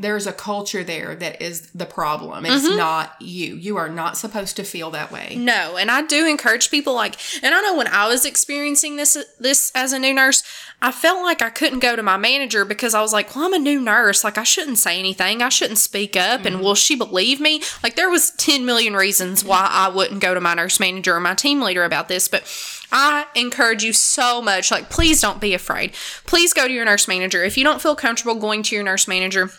there's 0.00 0.28
a 0.28 0.32
culture 0.32 0.84
there 0.84 1.16
that 1.16 1.42
is 1.42 1.70
the 1.70 1.84
problem. 1.84 2.46
It's 2.46 2.66
mm-hmm. 2.66 2.76
not 2.76 3.20
you. 3.20 3.56
You 3.56 3.76
are 3.78 3.88
not 3.88 4.16
supposed 4.16 4.54
to 4.56 4.62
feel 4.62 4.92
that 4.92 5.10
way. 5.10 5.34
No, 5.36 5.76
and 5.76 5.90
I 5.90 6.02
do 6.02 6.24
encourage 6.24 6.70
people 6.70 6.94
like 6.94 7.16
and 7.42 7.52
I 7.52 7.60
know 7.62 7.76
when 7.76 7.88
I 7.88 8.06
was 8.06 8.24
experiencing 8.24 8.94
this 8.94 9.18
this 9.40 9.72
as 9.74 9.92
a 9.92 9.98
new 9.98 10.14
nurse, 10.14 10.44
I 10.80 10.92
felt 10.92 11.24
like 11.24 11.42
I 11.42 11.50
couldn't 11.50 11.80
go 11.80 11.96
to 11.96 12.02
my 12.02 12.16
manager 12.16 12.64
because 12.64 12.94
I 12.94 13.02
was 13.02 13.12
like, 13.12 13.34
"Well, 13.34 13.46
I'm 13.46 13.54
a 13.54 13.58
new 13.58 13.80
nurse. 13.80 14.22
Like 14.22 14.38
I 14.38 14.44
shouldn't 14.44 14.78
say 14.78 15.00
anything. 15.00 15.42
I 15.42 15.48
shouldn't 15.48 15.78
speak 15.78 16.16
up 16.16 16.44
and 16.44 16.56
mm-hmm. 16.56 16.64
will 16.64 16.76
she 16.76 16.94
believe 16.94 17.40
me?" 17.40 17.62
Like 17.82 17.96
there 17.96 18.08
was 18.08 18.30
10 18.32 18.64
million 18.64 18.94
reasons 18.94 19.44
why 19.44 19.66
I 19.68 19.88
wouldn't 19.88 20.20
go 20.20 20.32
to 20.32 20.40
my 20.40 20.54
nurse 20.54 20.78
manager 20.78 21.16
or 21.16 21.20
my 21.20 21.34
team 21.34 21.60
leader 21.60 21.82
about 21.82 22.06
this, 22.06 22.28
but 22.28 22.44
I 22.90 23.26
encourage 23.34 23.82
you 23.82 23.92
so 23.92 24.40
much 24.40 24.70
like 24.70 24.90
please 24.90 25.20
don't 25.20 25.40
be 25.40 25.54
afraid. 25.54 25.92
Please 26.26 26.54
go 26.54 26.66
to 26.66 26.72
your 26.72 26.84
nurse 26.84 27.06
manager. 27.08 27.44
If 27.44 27.56
you 27.56 27.64
don't 27.64 27.82
feel 27.82 27.94
comfortable 27.94 28.34
going 28.34 28.62
to 28.64 28.74
your 28.74 28.84
nurse 28.84 29.06
manager, 29.06 29.50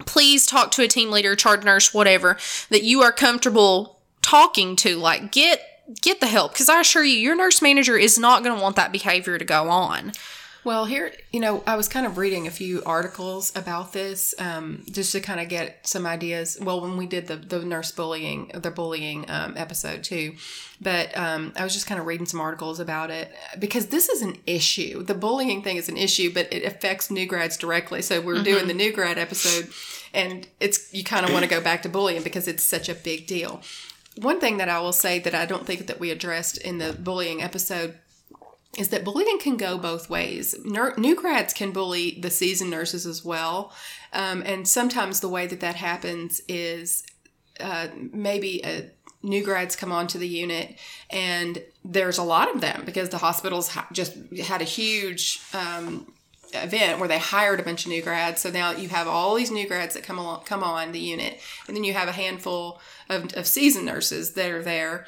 please 0.00 0.46
talk 0.46 0.70
to 0.72 0.82
a 0.82 0.88
team 0.88 1.10
leader, 1.10 1.36
charge 1.36 1.64
nurse, 1.64 1.92
whatever 1.92 2.38
that 2.70 2.82
you 2.82 3.02
are 3.02 3.12
comfortable 3.12 4.00
talking 4.22 4.76
to. 4.76 4.96
Like 4.96 5.32
get 5.32 5.60
get 6.00 6.20
the 6.20 6.26
help 6.26 6.52
because 6.52 6.68
I 6.68 6.80
assure 6.80 7.04
you, 7.04 7.16
your 7.16 7.36
nurse 7.36 7.60
manager 7.60 7.96
is 7.96 8.18
not 8.18 8.42
going 8.42 8.56
to 8.56 8.62
want 8.62 8.76
that 8.76 8.92
behavior 8.92 9.38
to 9.38 9.44
go 9.44 9.68
on. 9.68 10.12
Well, 10.64 10.86
here, 10.86 11.12
you 11.30 11.40
know, 11.40 11.62
I 11.66 11.76
was 11.76 11.88
kind 11.88 12.06
of 12.06 12.16
reading 12.16 12.46
a 12.46 12.50
few 12.50 12.82
articles 12.86 13.54
about 13.54 13.92
this 13.92 14.34
um, 14.38 14.82
just 14.90 15.12
to 15.12 15.20
kind 15.20 15.38
of 15.38 15.50
get 15.50 15.86
some 15.86 16.06
ideas. 16.06 16.56
Well, 16.58 16.80
when 16.80 16.96
we 16.96 17.06
did 17.06 17.26
the, 17.26 17.36
the 17.36 17.62
nurse 17.62 17.92
bullying, 17.92 18.50
the 18.54 18.70
bullying 18.70 19.28
um, 19.28 19.54
episode 19.58 20.02
too, 20.02 20.36
but 20.80 21.14
um, 21.18 21.52
I 21.54 21.64
was 21.64 21.74
just 21.74 21.86
kind 21.86 22.00
of 22.00 22.06
reading 22.06 22.24
some 22.24 22.40
articles 22.40 22.80
about 22.80 23.10
it 23.10 23.30
because 23.58 23.88
this 23.88 24.08
is 24.08 24.22
an 24.22 24.38
issue. 24.46 25.02
The 25.02 25.14
bullying 25.14 25.62
thing 25.62 25.76
is 25.76 25.90
an 25.90 25.98
issue, 25.98 26.32
but 26.32 26.50
it 26.50 26.64
affects 26.64 27.10
new 27.10 27.26
grads 27.26 27.58
directly. 27.58 28.00
So 28.00 28.22
we're 28.22 28.42
doing 28.42 28.66
the 28.66 28.74
new 28.74 28.90
grad 28.90 29.18
episode, 29.18 29.68
and 30.14 30.48
it's 30.60 30.92
you 30.94 31.04
kind 31.04 31.26
of 31.26 31.32
want 31.32 31.44
to 31.44 31.50
go 31.50 31.60
back 31.60 31.82
to 31.82 31.90
bullying 31.90 32.22
because 32.22 32.48
it's 32.48 32.64
such 32.64 32.88
a 32.88 32.94
big 32.94 33.26
deal. 33.26 33.60
One 34.16 34.40
thing 34.40 34.56
that 34.58 34.68
I 34.70 34.80
will 34.80 34.92
say 34.92 35.18
that 35.18 35.34
I 35.34 35.44
don't 35.44 35.66
think 35.66 35.88
that 35.88 36.00
we 36.00 36.10
addressed 36.10 36.56
in 36.56 36.78
the 36.78 36.92
bullying 36.92 37.42
episode 37.42 37.98
is 38.78 38.88
that 38.88 39.04
bullying 39.04 39.38
can 39.38 39.56
go 39.56 39.78
both 39.78 40.10
ways. 40.10 40.54
Ner- 40.64 40.94
new 40.96 41.14
grads 41.14 41.52
can 41.52 41.70
bully 41.70 42.18
the 42.20 42.30
seasoned 42.30 42.70
nurses 42.70 43.06
as 43.06 43.24
well. 43.24 43.72
Um, 44.12 44.42
and 44.44 44.66
sometimes 44.66 45.20
the 45.20 45.28
way 45.28 45.46
that 45.46 45.60
that 45.60 45.76
happens 45.76 46.40
is 46.48 47.04
uh, 47.60 47.88
maybe 47.94 48.60
a, 48.64 48.90
new 49.22 49.42
grads 49.42 49.74
come 49.74 49.90
onto 49.90 50.18
the 50.18 50.28
unit 50.28 50.78
and 51.08 51.62
there's 51.82 52.18
a 52.18 52.22
lot 52.22 52.54
of 52.54 52.60
them 52.60 52.82
because 52.84 53.08
the 53.08 53.18
hospitals 53.18 53.68
ha- 53.68 53.88
just 53.90 54.14
had 54.42 54.60
a 54.60 54.64
huge 54.64 55.40
um, 55.54 56.12
event 56.52 56.98
where 56.98 57.08
they 57.08 57.18
hired 57.18 57.58
a 57.58 57.62
bunch 57.62 57.86
of 57.86 57.90
new 57.90 58.02
grads. 58.02 58.42
So 58.42 58.50
now 58.50 58.72
you 58.72 58.88
have 58.90 59.08
all 59.08 59.34
these 59.34 59.50
new 59.50 59.66
grads 59.66 59.94
that 59.94 60.04
come 60.04 60.18
along, 60.18 60.44
come 60.44 60.62
on 60.62 60.92
the 60.92 61.00
unit, 61.00 61.40
and 61.66 61.76
then 61.76 61.84
you 61.84 61.94
have 61.94 62.08
a 62.08 62.12
handful 62.12 62.80
of, 63.08 63.34
of 63.34 63.46
seasoned 63.46 63.86
nurses 63.86 64.34
that 64.34 64.50
are 64.50 64.62
there 64.62 65.06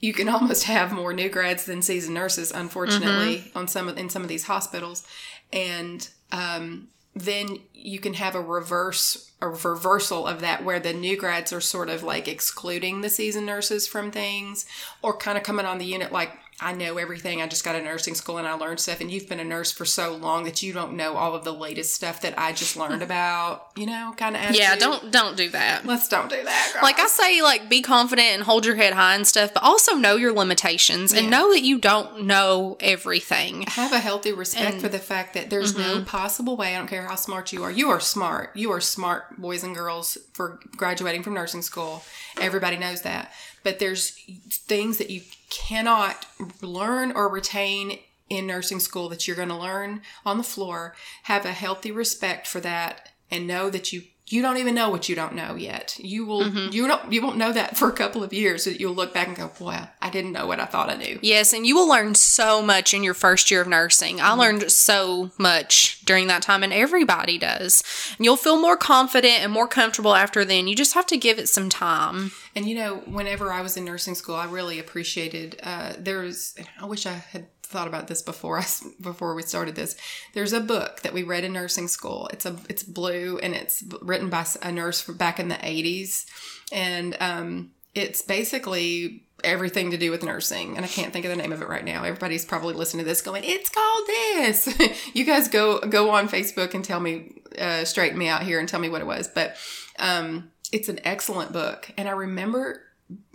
you 0.00 0.12
can 0.12 0.28
almost 0.30 0.64
have 0.64 0.92
more 0.92 1.12
new 1.12 1.28
grads 1.28 1.64
than 1.64 1.82
seasoned 1.82 2.14
nurses, 2.14 2.50
unfortunately, 2.50 3.50
on 3.54 3.68
some 3.68 3.88
in 3.88 4.08
some 4.08 4.22
of 4.22 4.28
these 4.28 4.44
hospitals. 4.44 5.06
And 5.52 6.08
um, 6.32 6.88
then 7.14 7.58
you 7.74 7.98
can 7.98 8.14
have 8.14 8.34
a 8.34 8.40
reverse 8.40 9.30
a 9.42 9.48
reversal 9.48 10.26
of 10.26 10.40
that 10.40 10.64
where 10.64 10.78
the 10.78 10.92
new 10.92 11.16
grads 11.16 11.52
are 11.52 11.60
sort 11.60 11.88
of 11.88 12.02
like 12.02 12.28
excluding 12.28 13.00
the 13.00 13.08
seasoned 13.08 13.46
nurses 13.46 13.86
from 13.86 14.10
things 14.10 14.66
or 15.02 15.16
kind 15.16 15.38
of 15.38 15.44
coming 15.44 15.64
on 15.64 15.78
the 15.78 15.84
unit 15.84 16.12
like 16.12 16.32
I 16.60 16.72
know 16.72 16.98
everything. 16.98 17.40
I 17.40 17.46
just 17.46 17.64
got 17.64 17.74
a 17.74 17.80
nursing 17.82 18.14
school 18.14 18.36
and 18.38 18.46
I 18.46 18.52
learned 18.52 18.80
stuff. 18.80 19.00
And 19.00 19.10
you've 19.10 19.28
been 19.28 19.40
a 19.40 19.44
nurse 19.44 19.72
for 19.72 19.84
so 19.84 20.14
long 20.14 20.44
that 20.44 20.62
you 20.62 20.72
don't 20.72 20.94
know 20.94 21.16
all 21.16 21.34
of 21.34 21.42
the 21.44 21.54
latest 21.54 21.94
stuff 21.94 22.20
that 22.20 22.38
I 22.38 22.52
just 22.52 22.76
learned 22.76 23.02
about. 23.10 23.68
You 23.76 23.86
know, 23.86 24.12
kind 24.16 24.36
of. 24.36 24.54
Yeah, 24.54 24.76
don't 24.76 25.10
don't 25.10 25.36
do 25.36 25.48
that. 25.50 25.86
Let's 25.86 26.08
don't 26.08 26.28
do 26.28 26.42
that. 26.42 26.70
Girl. 26.74 26.82
Like 26.82 26.98
I 26.98 27.06
say, 27.06 27.40
like 27.42 27.68
be 27.70 27.80
confident 27.82 28.28
and 28.28 28.42
hold 28.42 28.66
your 28.66 28.76
head 28.76 28.92
high 28.92 29.14
and 29.14 29.26
stuff, 29.26 29.54
but 29.54 29.62
also 29.62 29.94
know 29.94 30.16
your 30.16 30.32
limitations 30.32 31.12
and 31.12 31.24
Yeah. 31.24 31.30
know 31.30 31.52
that 31.52 31.62
you 31.62 31.78
don't 31.78 32.24
know 32.24 32.76
everything. 32.80 33.64
have 33.68 33.92
a 33.92 33.98
healthy 33.98 34.32
respect 34.32 34.74
And- 34.74 34.82
for 34.82 34.88
the 34.88 34.98
fact 34.98 35.34
that 35.34 35.48
there's 35.50 35.76
no 35.76 35.96
mm-hmm. 35.96 36.04
possible 36.04 36.56
way. 36.56 36.74
I 36.74 36.78
don't 36.78 36.86
care 36.88 37.06
how 37.06 37.14
smart 37.16 37.52
you 37.52 37.62
are. 37.64 37.70
You 37.70 37.88
are 37.90 38.00
smart. 38.00 38.50
You 38.54 38.70
are 38.72 38.80
smart, 38.80 39.40
boys 39.40 39.64
and 39.64 39.74
girls, 39.74 40.18
for 40.34 40.60
graduating 40.76 41.22
from 41.22 41.34
nursing 41.34 41.62
school. 41.62 42.04
Everybody 42.40 42.76
knows 42.76 43.02
that. 43.02 43.32
But 43.62 43.78
there's 43.78 44.10
things 44.50 44.98
that 44.98 45.10
you 45.10 45.22
cannot 45.50 46.26
learn 46.62 47.12
or 47.12 47.28
retain 47.28 47.98
in 48.28 48.46
nursing 48.46 48.80
school 48.80 49.08
that 49.08 49.26
you're 49.26 49.36
going 49.36 49.48
to 49.48 49.56
learn 49.56 50.02
on 50.24 50.38
the 50.38 50.44
floor. 50.44 50.94
Have 51.24 51.44
a 51.44 51.52
healthy 51.52 51.90
respect 51.90 52.46
for 52.46 52.60
that, 52.60 53.10
and 53.30 53.46
know 53.46 53.68
that 53.70 53.92
you 53.92 54.04
you 54.32 54.42
don't 54.42 54.58
even 54.58 54.74
know 54.74 54.90
what 54.90 55.08
you 55.08 55.16
don't 55.16 55.34
know 55.34 55.56
yet. 55.56 55.96
You 55.98 56.24
will 56.24 56.46
you 56.48 56.86
don't 56.86 57.12
you 57.12 57.20
won't 57.20 57.36
know 57.36 57.52
that 57.52 57.76
for 57.76 57.88
a 57.88 57.92
couple 57.92 58.22
of 58.22 58.32
years. 58.32 58.64
That 58.64 58.80
you'll 58.80 58.94
look 58.94 59.12
back 59.12 59.26
and 59.26 59.36
go, 59.36 59.50
"Wow, 59.58 59.88
I 60.00 60.08
didn't 60.08 60.32
know 60.32 60.46
what 60.46 60.60
I 60.60 60.66
thought 60.66 60.88
I 60.88 60.96
knew." 60.96 61.18
Yes, 61.20 61.52
and 61.52 61.66
you 61.66 61.74
will 61.74 61.88
learn 61.88 62.14
so 62.14 62.62
much 62.62 62.94
in 62.94 63.02
your 63.02 63.14
first 63.14 63.50
year 63.50 63.60
of 63.60 63.68
nursing. 63.68 64.20
I 64.20 64.32
learned 64.32 64.70
so 64.70 65.30
much 65.36 66.04
during 66.04 66.28
that 66.28 66.42
time, 66.42 66.62
and 66.62 66.72
everybody 66.72 67.38
does. 67.38 67.82
And 68.16 68.24
you'll 68.24 68.36
feel 68.36 68.60
more 68.60 68.76
confident 68.76 69.42
and 69.42 69.52
more 69.52 69.68
comfortable 69.68 70.14
after 70.14 70.44
then. 70.44 70.68
You 70.68 70.76
just 70.76 70.94
have 70.94 71.06
to 71.06 71.16
give 71.16 71.38
it 71.38 71.48
some 71.48 71.68
time. 71.68 72.30
And 72.54 72.68
you 72.68 72.76
know, 72.76 72.96
whenever 73.06 73.52
I 73.52 73.62
was 73.62 73.76
in 73.76 73.84
nursing 73.84 74.14
school, 74.14 74.36
I 74.36 74.46
really 74.46 74.78
appreciated. 74.78 75.58
Uh, 75.62 75.94
there's, 75.98 76.54
I 76.80 76.86
wish 76.86 77.06
I 77.06 77.12
had 77.12 77.46
thought 77.70 77.88
about 77.88 78.08
this 78.08 78.20
before 78.20 78.58
us 78.58 78.84
before 79.00 79.34
we 79.34 79.42
started 79.42 79.74
this. 79.74 79.96
There's 80.34 80.52
a 80.52 80.60
book 80.60 81.00
that 81.00 81.14
we 81.14 81.22
read 81.22 81.44
in 81.44 81.52
nursing 81.52 81.88
school. 81.88 82.28
It's 82.32 82.44
a 82.44 82.56
it's 82.68 82.82
blue 82.82 83.38
and 83.38 83.54
it's 83.54 83.82
written 84.02 84.28
by 84.28 84.46
a 84.62 84.72
nurse 84.72 85.04
back 85.04 85.38
in 85.38 85.48
the 85.48 85.54
80s, 85.54 86.26
and 86.72 87.16
um, 87.20 87.70
it's 87.94 88.22
basically 88.22 89.24
everything 89.42 89.90
to 89.92 89.96
do 89.96 90.10
with 90.10 90.22
nursing. 90.22 90.76
And 90.76 90.84
I 90.84 90.88
can't 90.88 91.12
think 91.12 91.24
of 91.24 91.30
the 91.30 91.36
name 91.36 91.52
of 91.52 91.62
it 91.62 91.68
right 91.68 91.84
now. 91.84 92.04
Everybody's 92.04 92.44
probably 92.44 92.74
listening 92.74 93.04
to 93.04 93.08
this 93.08 93.22
going, 93.22 93.44
"It's 93.44 93.70
called 93.70 94.06
this." 94.06 95.08
you 95.14 95.24
guys 95.24 95.48
go 95.48 95.78
go 95.80 96.10
on 96.10 96.28
Facebook 96.28 96.74
and 96.74 96.84
tell 96.84 97.00
me, 97.00 97.40
uh, 97.58 97.84
straighten 97.84 98.18
me 98.18 98.28
out 98.28 98.42
here 98.42 98.58
and 98.58 98.68
tell 98.68 98.80
me 98.80 98.88
what 98.88 99.00
it 99.00 99.06
was, 99.06 99.28
but. 99.28 99.56
Um, 99.98 100.50
it's 100.72 100.88
an 100.88 101.00
excellent 101.02 101.52
book 101.52 101.90
and 101.98 102.08
i 102.08 102.12
remember 102.12 102.80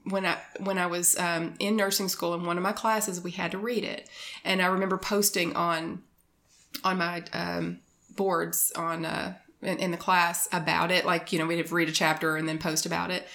when 0.10 0.26
i 0.26 0.38
when 0.60 0.78
i 0.78 0.86
was 0.86 1.18
um, 1.18 1.54
in 1.60 1.76
nursing 1.76 2.08
school 2.08 2.34
in 2.34 2.46
one 2.46 2.58
of 2.58 2.64
my 2.64 2.72
classes 2.72 3.22
we 3.22 3.32
had 3.32 3.52
to 3.52 3.58
read 3.58 3.84
it. 3.84 4.10
And 4.44 4.62
i 4.62 4.68
remember 4.68 4.98
posting 4.98 5.56
on 5.56 6.04
on 6.84 6.98
my 6.98 7.24
um, 7.34 7.80
boards 8.16 8.72
on 8.76 9.06
uh, 9.06 9.36
in, 9.62 9.78
in 9.80 9.92
the 9.92 9.98
class 9.98 10.48
about 10.52 10.92
it 10.92 11.06
like 11.06 11.32
you 11.32 11.40
know 11.40 11.46
we'd 11.46 11.72
read 11.72 11.90
a 11.90 11.94
chapter 11.94 12.36
and 12.38 12.48
then 12.48 12.58
post 12.58 12.86
about 12.86 13.12
it. 13.12 13.28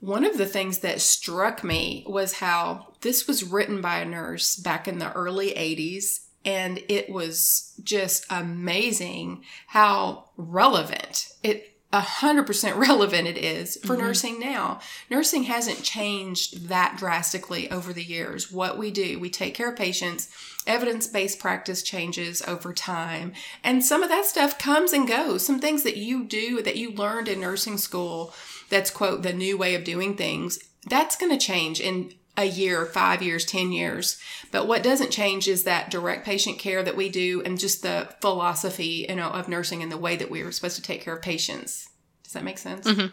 One 0.00 0.24
of 0.24 0.36
the 0.36 0.46
things 0.46 0.80
that 0.80 1.00
struck 1.00 1.64
me 1.64 2.04
was 2.06 2.34
how 2.34 2.94
this 3.00 3.26
was 3.26 3.44
written 3.44 3.80
by 3.80 3.98
a 4.00 4.04
nurse 4.04 4.54
back 4.54 4.86
in 4.86 4.98
the 4.98 5.12
early 5.12 5.52
80s 5.52 6.26
and 6.44 6.80
it 6.88 7.10
was 7.10 7.74
just 7.82 8.24
amazing 8.30 9.42
how 9.66 10.30
relevant 10.36 11.32
it 11.42 11.75
100% 11.92 12.76
relevant 12.76 13.28
it 13.28 13.38
is 13.38 13.76
for 13.78 13.94
mm-hmm. 13.94 14.02
nursing 14.02 14.40
now. 14.40 14.80
Nursing 15.10 15.44
hasn't 15.44 15.82
changed 15.82 16.68
that 16.68 16.96
drastically 16.98 17.70
over 17.70 17.92
the 17.92 18.04
years. 18.04 18.50
What 18.50 18.78
we 18.78 18.90
do, 18.90 19.18
we 19.18 19.30
take 19.30 19.54
care 19.54 19.70
of 19.70 19.76
patients. 19.76 20.28
Evidence 20.66 21.06
based 21.06 21.38
practice 21.38 21.82
changes 21.82 22.42
over 22.42 22.72
time. 22.72 23.32
And 23.62 23.84
some 23.84 24.02
of 24.02 24.08
that 24.08 24.26
stuff 24.26 24.58
comes 24.58 24.92
and 24.92 25.06
goes. 25.06 25.46
Some 25.46 25.60
things 25.60 25.84
that 25.84 25.96
you 25.96 26.24
do 26.24 26.60
that 26.62 26.76
you 26.76 26.90
learned 26.90 27.28
in 27.28 27.40
nursing 27.40 27.78
school 27.78 28.34
that's, 28.68 28.90
quote, 28.90 29.22
the 29.22 29.32
new 29.32 29.56
way 29.56 29.74
of 29.76 29.84
doing 29.84 30.16
things, 30.16 30.58
that's 30.88 31.16
going 31.16 31.30
to 31.30 31.44
change 31.44 31.80
in 31.80 32.12
a 32.36 32.44
year, 32.44 32.84
five 32.86 33.22
years, 33.22 33.44
10 33.44 33.72
years. 33.72 34.20
But 34.52 34.66
what 34.66 34.82
doesn't 34.82 35.10
change 35.10 35.48
is 35.48 35.64
that 35.64 35.90
direct 35.90 36.24
patient 36.24 36.58
care 36.58 36.82
that 36.82 36.96
we 36.96 37.08
do 37.08 37.42
and 37.44 37.58
just 37.58 37.82
the 37.82 38.08
philosophy, 38.20 39.06
you 39.08 39.14
know, 39.14 39.30
of 39.30 39.48
nursing 39.48 39.82
and 39.82 39.90
the 39.90 39.96
way 39.96 40.16
that 40.16 40.30
we 40.30 40.42
are 40.42 40.52
supposed 40.52 40.76
to 40.76 40.82
take 40.82 41.02
care 41.02 41.16
of 41.16 41.22
patients. 41.22 41.88
Does 42.24 42.34
that 42.34 42.44
make 42.44 42.58
sense? 42.58 42.86
Mm-hmm. 42.86 43.06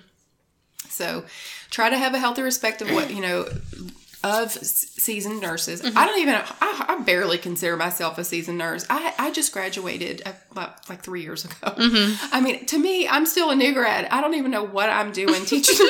So 0.89 1.25
try 1.69 1.89
to 1.89 1.97
have 1.97 2.13
a 2.13 2.19
healthy 2.19 2.41
respect 2.41 2.81
of 2.81 2.91
what, 2.91 3.11
you 3.11 3.21
know, 3.21 3.47
of 4.23 4.51
seasoned 4.51 5.41
nurses. 5.41 5.81
Mm-hmm. 5.81 5.97
I 5.97 6.05
don't 6.05 6.19
even, 6.19 6.35
I, 6.35 6.85
I 6.87 7.01
barely 7.03 7.37
consider 7.37 7.75
myself 7.75 8.17
a 8.17 8.23
seasoned 8.23 8.57
nurse. 8.57 8.85
I, 8.89 9.13
I 9.19 9.31
just 9.31 9.51
graduated 9.51 10.21
uh, 10.25 10.31
about 10.51 10.89
like 10.89 11.01
three 11.01 11.23
years 11.23 11.43
ago. 11.43 11.71
Mm-hmm. 11.71 12.25
I 12.33 12.39
mean, 12.39 12.65
to 12.67 12.79
me, 12.79 13.07
I'm 13.07 13.25
still 13.25 13.49
a 13.49 13.55
new 13.55 13.73
grad. 13.73 14.05
I 14.05 14.21
don't 14.21 14.35
even 14.35 14.51
know 14.51 14.65
what 14.65 14.89
I'm 14.89 15.11
doing 15.11 15.45
teaching. 15.45 15.87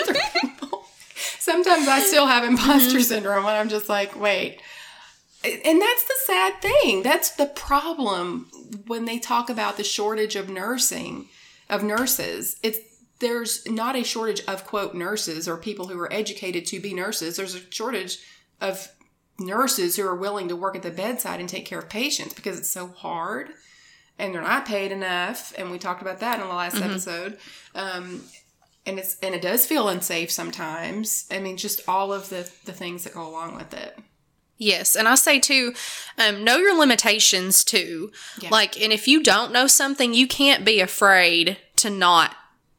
Sometimes 1.43 1.89
I 1.89 1.99
still 1.99 2.25
have 2.25 2.45
imposter 2.45 3.01
syndrome 3.01 3.43
when 3.43 3.55
I'm 3.55 3.67
just 3.67 3.89
like, 3.89 4.17
wait. 4.17 4.61
And 5.43 5.81
that's 5.81 6.05
the 6.05 6.15
sad 6.25 6.61
thing. 6.61 7.03
That's 7.03 7.31
the 7.31 7.47
problem 7.47 8.49
when 8.87 9.03
they 9.03 9.19
talk 9.19 9.49
about 9.49 9.75
the 9.75 9.83
shortage 9.83 10.37
of 10.37 10.47
nursing, 10.47 11.27
of 11.69 11.83
nurses. 11.83 12.55
It's 12.63 12.79
there's 13.19 13.67
not 13.69 13.97
a 13.97 14.05
shortage 14.05 14.41
of 14.47 14.65
quote 14.65 14.95
nurses 14.95 15.49
or 15.49 15.57
people 15.57 15.87
who 15.87 15.99
are 15.99 16.11
educated 16.13 16.65
to 16.67 16.79
be 16.79 16.93
nurses. 16.93 17.35
There's 17.35 17.55
a 17.55 17.71
shortage 17.71 18.19
of 18.61 18.87
nurses 19.37 19.97
who 19.97 20.07
are 20.07 20.15
willing 20.15 20.47
to 20.47 20.55
work 20.55 20.77
at 20.77 20.81
the 20.81 20.91
bedside 20.91 21.41
and 21.41 21.49
take 21.49 21.65
care 21.65 21.79
of 21.79 21.89
patients 21.89 22.33
because 22.33 22.57
it's 22.57 22.71
so 22.71 22.87
hard 22.87 23.49
and 24.17 24.33
they're 24.33 24.41
not 24.41 24.65
paid 24.65 24.93
enough. 24.93 25.53
And 25.57 25.71
we 25.71 25.77
talked 25.77 26.01
about 26.01 26.21
that 26.21 26.39
in 26.39 26.47
the 26.47 26.53
last 26.53 26.77
episode. 26.77 27.37
Um, 27.75 28.21
and 28.85 28.99
it's 28.99 29.17
and 29.21 29.33
it 29.33 29.41
does 29.41 29.65
feel 29.65 29.87
unsafe 29.89 30.31
sometimes. 30.31 31.25
I 31.31 31.39
mean, 31.39 31.57
just 31.57 31.87
all 31.87 32.13
of 32.13 32.29
the 32.29 32.49
the 32.65 32.73
things 32.73 33.03
that 33.03 33.13
go 33.13 33.27
along 33.27 33.55
with 33.55 33.73
it. 33.73 33.97
Yes, 34.57 34.95
and 34.95 35.07
I 35.07 35.15
say 35.15 35.39
too, 35.39 35.73
um, 36.17 36.43
know 36.43 36.57
your 36.57 36.77
limitations 36.77 37.63
too. 37.63 38.11
Yeah. 38.39 38.49
Like, 38.49 38.79
and 38.79 38.93
if 38.93 39.07
you 39.07 39.23
don't 39.23 39.51
know 39.51 39.67
something, 39.67 40.13
you 40.13 40.27
can't 40.27 40.63
be 40.63 40.79
afraid 40.79 41.57
to 41.77 41.89
not 41.89 42.35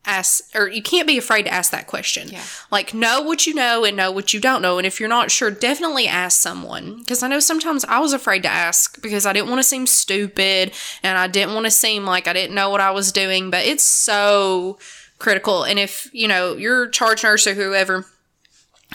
ask, 0.07 0.55
or 0.55 0.69
you 0.69 0.83
can't 0.83 1.07
be 1.07 1.19
afraid 1.19 1.45
to 1.45 1.53
ask 1.53 1.71
that 1.73 1.87
question. 1.87 2.29
Yeah. 2.29 2.45
Like, 2.71 2.95
know 2.95 3.21
what 3.23 3.47
you 3.47 3.55
know 3.55 3.85
and 3.85 3.97
know 3.97 4.13
what 4.13 4.33
you 4.33 4.41
don't 4.41 4.63
know. 4.63 4.79
And 4.79 4.87
if 4.87 5.01
you're 5.01 5.09
not 5.09 5.31
sure, 5.31 5.51
definitely 5.51 6.07
ask 6.07 6.41
someone. 6.41 6.99
Because 6.99 7.23
I 7.23 7.29
know 7.29 7.41
sometimes 7.41 7.85
I 7.85 7.99
was 7.99 8.13
afraid 8.13 8.43
to 8.45 8.49
ask 8.49 9.03
because 9.03 9.27
I 9.27 9.33
didn't 9.33 9.49
want 9.49 9.59
to 9.59 9.69
seem 9.69 9.87
stupid 9.87 10.73
and 11.03 11.19
I 11.19 11.27
didn't 11.27 11.55
want 11.55 11.67
to 11.67 11.71
seem 11.71 12.05
like 12.05 12.29
I 12.29 12.33
didn't 12.33 12.55
know 12.55 12.71
what 12.71 12.81
I 12.81 12.93
was 12.93 13.13
doing. 13.13 13.51
But 13.51 13.65
it's 13.65 13.85
so 13.85 14.79
critical. 15.25 15.65
And 15.65 15.79
if, 15.79 16.09
you 16.13 16.29
know, 16.29 16.55
your 16.57 16.89
charge 16.89 17.25
nurse 17.25 17.47
or 17.47 17.55
whoever 17.55 18.05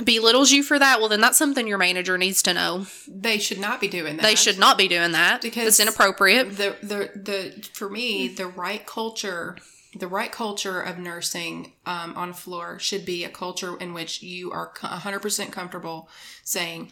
belittles 0.04 0.52
you 0.52 0.64
for 0.64 0.80
that, 0.80 1.00
well, 1.00 1.10
then 1.10 1.20
that's 1.22 1.38
something 1.38 1.68
your 1.68 1.78
manager 1.78 2.18
needs 2.18 2.42
to 2.44 2.54
know. 2.54 2.86
They 3.08 3.38
should 3.38 3.60
not 3.60 3.82
be 3.82 3.88
doing 3.88 4.16
that. 4.18 4.24
They 4.24 4.36
should 4.36 4.58
not 4.60 4.78
be 4.78 4.88
doing 4.88 5.12
that 5.12 5.42
Because- 5.42 5.68
it's 5.68 5.80
inappropriate. 5.80 6.56
the 6.58 6.76
the 6.82 7.12
the 7.16 7.70
for 7.74 7.90
me 7.90 8.28
the 8.30 8.48
right 8.48 8.86
culture 8.86 9.58
the 9.96 10.08
right 10.08 10.32
culture 10.32 10.80
of 10.80 11.00
nursing 11.00 11.74
um, 11.88 12.14
on 12.16 12.30
a 12.30 12.34
floor 12.34 12.78
should 12.78 13.06
be 13.06 13.24
a 13.24 13.30
culture 13.30 13.76
in 13.78 13.92
which 13.92 14.22
you 14.22 14.52
are 14.52 14.68
co- 14.68 14.88
100% 14.88 15.52
comfortable 15.52 16.08
saying 16.44 16.92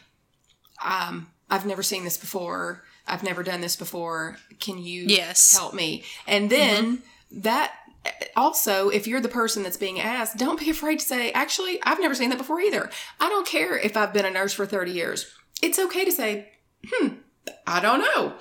um, 0.83 1.27
i've 1.51 1.63
never 1.65 1.83
seen 1.83 2.03
this 2.03 2.17
before 2.17 2.83
i've 3.07 3.21
never 3.21 3.43
done 3.43 3.61
this 3.61 3.75
before 3.75 4.37
can 4.59 4.79
you 4.79 5.03
Yes. 5.07 5.55
help 5.55 5.75
me 5.75 6.03
and 6.25 6.49
then 6.49 7.03
that 7.31 7.71
also 8.35 8.89
if 8.89 9.07
you're 9.07 9.21
the 9.21 9.29
person 9.29 9.63
that's 9.63 9.77
being 9.77 9.99
asked 9.99 10.37
don't 10.37 10.59
be 10.59 10.69
afraid 10.69 10.99
to 10.99 11.05
say 11.05 11.31
actually 11.31 11.79
i've 11.83 11.99
never 11.99 12.15
seen 12.15 12.29
that 12.29 12.37
before 12.37 12.59
either. 12.61 12.89
I 13.19 13.29
don't 13.29 13.47
care 13.47 13.77
if 13.77 13.95
i've 13.97 14.13
been 14.13 14.25
a 14.25 14.31
nurse 14.31 14.53
for 14.53 14.65
30 14.65 14.91
years. 14.91 15.31
It's 15.61 15.79
okay 15.79 16.05
to 16.05 16.11
say 16.11 16.49
hmm 16.85 17.07
i 17.65 17.79
don't 17.79 18.01
know. 18.01 18.33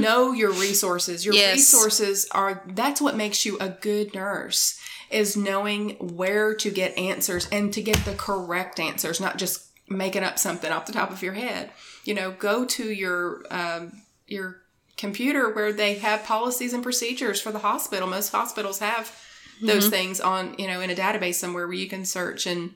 Know 0.00 0.32
your 0.32 0.52
resources. 0.52 1.24
Your 1.26 1.34
Yes. 1.34 1.54
resources 1.56 2.28
are 2.30 2.62
that's 2.74 3.00
what 3.00 3.16
makes 3.16 3.44
you 3.44 3.58
a 3.58 3.68
good 3.68 4.14
nurse 4.14 4.78
is 5.10 5.36
knowing 5.36 5.90
where 5.98 6.54
to 6.54 6.70
get 6.70 6.96
answers 6.96 7.48
and 7.50 7.72
to 7.74 7.82
get 7.82 7.96
the 8.04 8.14
correct 8.14 8.78
answers 8.80 9.20
not 9.20 9.36
just 9.36 9.66
making 9.88 10.22
up 10.22 10.38
something 10.38 10.70
off 10.72 10.86
the 10.86 10.92
top 10.92 11.10
of 11.10 11.22
your 11.22 11.34
head. 11.34 11.70
You 12.04 12.14
know 12.14 12.30
go 12.30 12.64
to 12.64 12.90
your 12.90 13.42
um, 13.50 14.02
your 14.28 14.61
computer 15.02 15.52
where 15.52 15.72
they 15.72 15.94
have 15.94 16.24
policies 16.24 16.72
and 16.72 16.82
procedures 16.82 17.40
for 17.40 17.50
the 17.50 17.58
hospital 17.58 18.08
most 18.08 18.30
hospitals 18.30 18.78
have 18.78 19.04
those 19.60 19.88
things 19.88 20.20
on 20.20 20.54
you 20.58 20.66
know 20.66 20.80
in 20.80 20.90
a 20.90 20.94
database 20.94 21.34
somewhere 21.34 21.66
where 21.66 21.76
you 21.76 21.88
can 21.88 22.04
search 22.04 22.46
and 22.46 22.72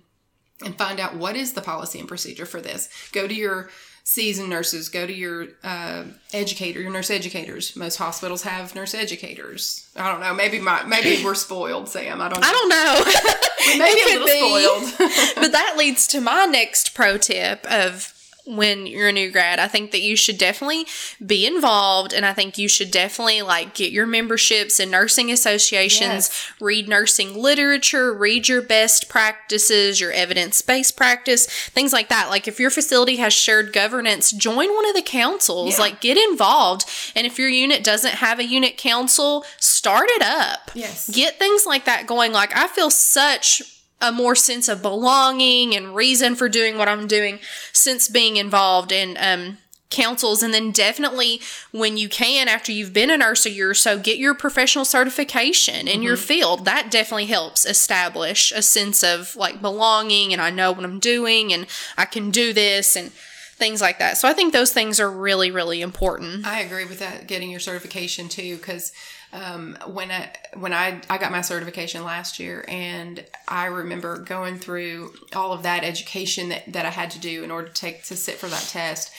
and 0.65 0.77
find 0.77 1.01
out 1.01 1.17
what 1.17 1.37
is 1.37 1.53
the 1.53 1.61
policy 1.61 1.99
and 1.99 2.09
procedure 2.09 2.47
for 2.47 2.61
this. 2.61 2.89
Go 3.13 3.29
to 3.29 3.35
your 3.35 3.69
seasoned 4.05 4.49
nurses, 4.49 4.89
go 4.89 5.07
to 5.07 5.13
your 5.13 5.49
uh, 5.65 6.05
educator, 6.33 6.81
your 6.81 6.91
nurse 6.91 7.11
educators. 7.11 7.77
Most 7.77 7.97
hospitals 7.97 8.43
have 8.43 8.75
nurse 8.75 8.95
educators. 8.95 9.89
I 9.97 10.11
don't 10.11 10.21
know. 10.21 10.33
Maybe 10.33 10.59
my 10.61 10.85
maybe 10.85 11.23
we're 11.25 11.35
spoiled, 11.35 11.89
Sam. 11.89 12.21
I 12.21 12.29
don't. 12.29 12.41
Know. 12.41 12.47
I 12.47 12.53
don't 12.53 12.69
know. 12.69 13.33
We 13.67 13.79
may 13.81 13.95
be 13.95 14.15
a 14.15 14.19
little 14.21 14.81
could 14.81 14.93
spoiled. 14.93 15.35
but 15.35 15.51
that 15.51 15.75
leads 15.77 16.07
to 16.09 16.21
my 16.21 16.45
next 16.45 16.95
pro 16.95 17.19
tip 17.19 17.67
of 17.67 18.15
when 18.47 18.87
you're 18.87 19.09
a 19.09 19.13
new 19.13 19.31
grad 19.31 19.59
i 19.59 19.67
think 19.67 19.91
that 19.91 20.01
you 20.03 20.15
should 20.17 20.39
definitely 20.39 20.87
be 21.25 21.45
involved 21.47 22.13
and 22.13 22.25
i 22.25 22.33
think 22.33 22.57
you 22.57 22.69
should 22.69 22.91
definitely 22.91 23.43
like 23.43 23.75
get 23.75 23.91
your 23.91 24.07
memberships 24.07 24.79
in 24.79 24.91
nursing 24.91 25.31
associations 25.33 26.07
Yes. 26.29 26.53
read 26.61 26.89
nursing 26.89 27.35
literature 27.41 28.15
read 28.15 28.49
your 28.49 28.63
best 28.63 29.09
practices 29.09 30.01
your 30.01 30.13
evidence-based 30.13 30.97
practice 30.97 31.47
things 31.47 31.93
like 31.93 32.09
that 32.09 32.29
like 32.31 32.47
if 32.47 32.61
your 32.61 32.71
facility 32.71 33.17
has 33.17 33.33
shared 33.33 33.73
governance 33.73 34.31
join 34.31 34.73
one 34.73 34.89
of 34.89 34.95
the 34.95 35.03
councils 35.03 35.75
Yeah. 35.75 35.81
like 35.81 36.01
get 36.01 36.17
involved 36.17 36.85
and 37.17 37.27
if 37.27 37.39
your 37.39 37.49
unit 37.49 37.83
doesn't 37.83 38.15
have 38.15 38.39
a 38.39 38.45
unit 38.45 38.77
council 38.77 39.45
start 39.59 40.07
it 40.11 40.23
up 40.23 40.71
Yes. 40.75 41.11
get 41.11 41.39
things 41.39 41.67
like 41.67 41.85
that 41.87 42.07
going 42.07 42.33
like 42.33 42.57
i 42.57 42.69
feel 42.69 42.91
such 42.91 43.63
a 44.01 44.13
more 44.13 44.35
sense 44.35 44.69
of 44.69 44.83
belonging 44.83 45.75
and 45.75 45.95
reason 45.95 46.35
for 46.35 46.49
doing 46.49 46.77
what 46.77 46.89
i'm 46.89 47.07
doing 47.07 47.39
since 47.73 48.09
being 48.09 48.37
involved 48.37 48.93
in 48.93 49.17
um, 49.19 49.59
councils. 49.91 50.43
And 50.43 50.53
then 50.53 50.71
definitely 50.73 51.41
when 51.73 51.97
you 51.97 52.09
can 52.09 52.49
after 52.49 52.73
you've 52.73 52.93
been 52.93 53.11
a 53.11 53.17
nurse 53.17 53.47
a 53.47 53.51
year 53.51 53.71
or 53.71 53.75
so 53.75 53.99
get 53.99 54.19
your 54.19 54.35
professional 54.35 54.85
certification 54.85 55.89
in 55.89 56.03
your 56.03 56.17
field. 56.17 56.65
That 56.65 56.91
definitely 56.91 57.27
helps 57.27 57.65
establish 57.65 58.53
a 58.53 58.63
sense 58.63 59.03
of 59.03 59.37
like 59.37 59.63
belonging 59.63 60.33
and 60.33 60.43
i 60.43 60.51
know 60.51 60.73
what 60.73 60.85
i'm 60.85 60.99
doing 60.99 61.53
and 61.53 61.67
i 61.97 62.05
can 62.05 62.31
do 62.31 62.53
this 62.53 62.97
and 62.97 63.13
things 63.13 63.81
like 63.81 63.99
that. 63.99 64.19
So 64.19 64.29
i 64.29 64.33
think 64.33 64.53
those 64.53 64.73
things 64.73 64.99
are 65.01 65.11
really 65.11 65.51
really 65.51 65.81
important. 65.81 66.47
I 66.47 66.61
agree 66.61 66.85
with 66.85 66.99
that. 66.99 67.27
Getting 67.27 67.51
your 67.51 67.61
certification 67.61 68.29
too, 68.29 68.57
because 68.57 68.93
um, 69.33 69.77
when 69.87 70.11
I 70.11 70.31
when 70.55 70.73
I 70.73 71.01
I 71.11 71.19
got 71.19 71.33
my 71.33 71.41
certification 71.43 72.05
last 72.05 72.39
year, 72.39 72.65
and 72.69 73.25
I 73.49 73.67
remember 73.67 74.19
going 74.19 74.59
through 74.59 75.13
all 75.35 75.53
of 75.53 75.63
that 75.65 75.85
education 75.85 76.49
that 76.51 76.73
that 76.73 76.87
I 76.87 76.91
had 76.91 77.11
to 77.13 77.19
do 77.19 77.43
in 77.45 77.51
order 77.51 77.69
to 77.69 77.75
take 77.75 78.05
to 78.05 78.17
sit 78.17 78.37
for 78.37 78.47
that 78.47 78.63
test, 78.71 79.13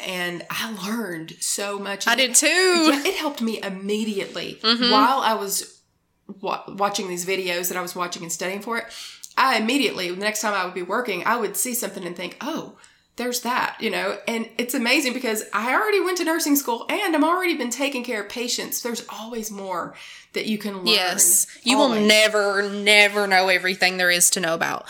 and 0.00 0.44
I 0.50 0.72
learned 0.86 1.36
so 1.40 1.78
much. 1.78 2.06
i 2.06 2.14
did 2.14 2.34
too 2.34 2.46
Yeah, 2.92 3.02
it 3.06 3.14
helped 3.16 3.40
me 3.42 3.60
immediately 3.62 4.58
while 4.90 5.20
I 5.20 5.34
was 5.34 5.80
wa- 6.40 6.64
watching 6.68 7.08
these 7.08 7.24
videos 7.26 7.68
that 7.68 7.76
I 7.78 7.82
was 7.82 7.96
watching 7.96 8.22
and 8.22 8.32
studying 8.32 8.60
for 8.60 8.78
it. 8.78 8.84
I 9.36 9.56
immediately, 9.56 10.10
the 10.10 10.16
next 10.16 10.40
time 10.40 10.52
I 10.52 10.64
would 10.64 10.74
be 10.74 10.82
working, 10.82 11.24
I 11.24 11.36
would 11.36 11.56
see 11.56 11.72
something 11.72 12.04
and 12.04 12.16
think, 12.16 12.36
oh, 12.40 12.76
there's 13.18 13.42
that, 13.42 13.76
you 13.80 13.90
know, 13.90 14.16
and 14.26 14.48
it's 14.56 14.74
amazing 14.74 15.12
because 15.12 15.44
I 15.52 15.74
already 15.74 16.00
went 16.00 16.16
to 16.18 16.24
nursing 16.24 16.56
school 16.56 16.86
and 16.88 17.14
I'm 17.14 17.24
already 17.24 17.56
been 17.56 17.70
taking 17.70 18.02
care 18.02 18.22
of 18.22 18.28
patients. 18.30 18.80
There's 18.80 19.04
always 19.10 19.50
more 19.50 19.94
that 20.32 20.46
you 20.46 20.56
can 20.56 20.76
learn. 20.78 20.86
Yes, 20.86 21.46
you 21.62 21.76
will 21.76 21.90
never, 21.90 22.68
never 22.70 23.26
know 23.26 23.48
everything 23.48 23.96
there 23.98 24.10
is 24.10 24.30
to 24.30 24.40
know 24.40 24.54
about 24.54 24.86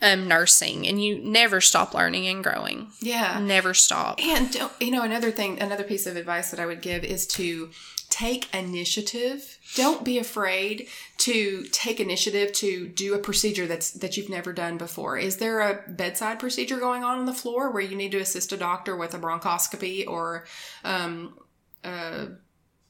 um, 0.00 0.28
nursing, 0.28 0.86
and 0.86 1.02
you 1.02 1.18
never 1.18 1.60
stop 1.60 1.94
learning 1.94 2.26
and 2.28 2.44
growing. 2.44 2.88
Yeah. 3.00 3.40
Never 3.40 3.74
stop. 3.74 4.20
And 4.20 4.50
don't, 4.52 4.72
you 4.80 4.90
know, 4.90 5.02
another 5.02 5.30
thing, 5.30 5.60
another 5.60 5.84
piece 5.84 6.06
of 6.06 6.16
advice 6.16 6.50
that 6.50 6.60
I 6.60 6.66
would 6.66 6.80
give 6.80 7.04
is 7.04 7.26
to 7.28 7.70
take 8.14 8.54
initiative. 8.54 9.58
Don't 9.74 10.04
be 10.04 10.18
afraid 10.18 10.86
to 11.18 11.64
take 11.72 11.98
initiative 11.98 12.52
to 12.52 12.86
do 12.86 13.12
a 13.14 13.18
procedure 13.18 13.66
that's 13.66 13.90
that 13.90 14.16
you've 14.16 14.30
never 14.30 14.52
done 14.52 14.78
before. 14.78 15.18
Is 15.18 15.38
there 15.38 15.58
a 15.58 15.82
bedside 15.88 16.38
procedure 16.38 16.78
going 16.78 17.02
on 17.02 17.18
on 17.18 17.26
the 17.26 17.32
floor 17.32 17.72
where 17.72 17.82
you 17.82 17.96
need 17.96 18.12
to 18.12 18.20
assist 18.20 18.52
a 18.52 18.56
doctor 18.56 18.94
with 18.94 19.14
a 19.14 19.18
bronchoscopy 19.18 20.06
or 20.06 20.44
um, 20.84 21.36
uh, 21.82 22.26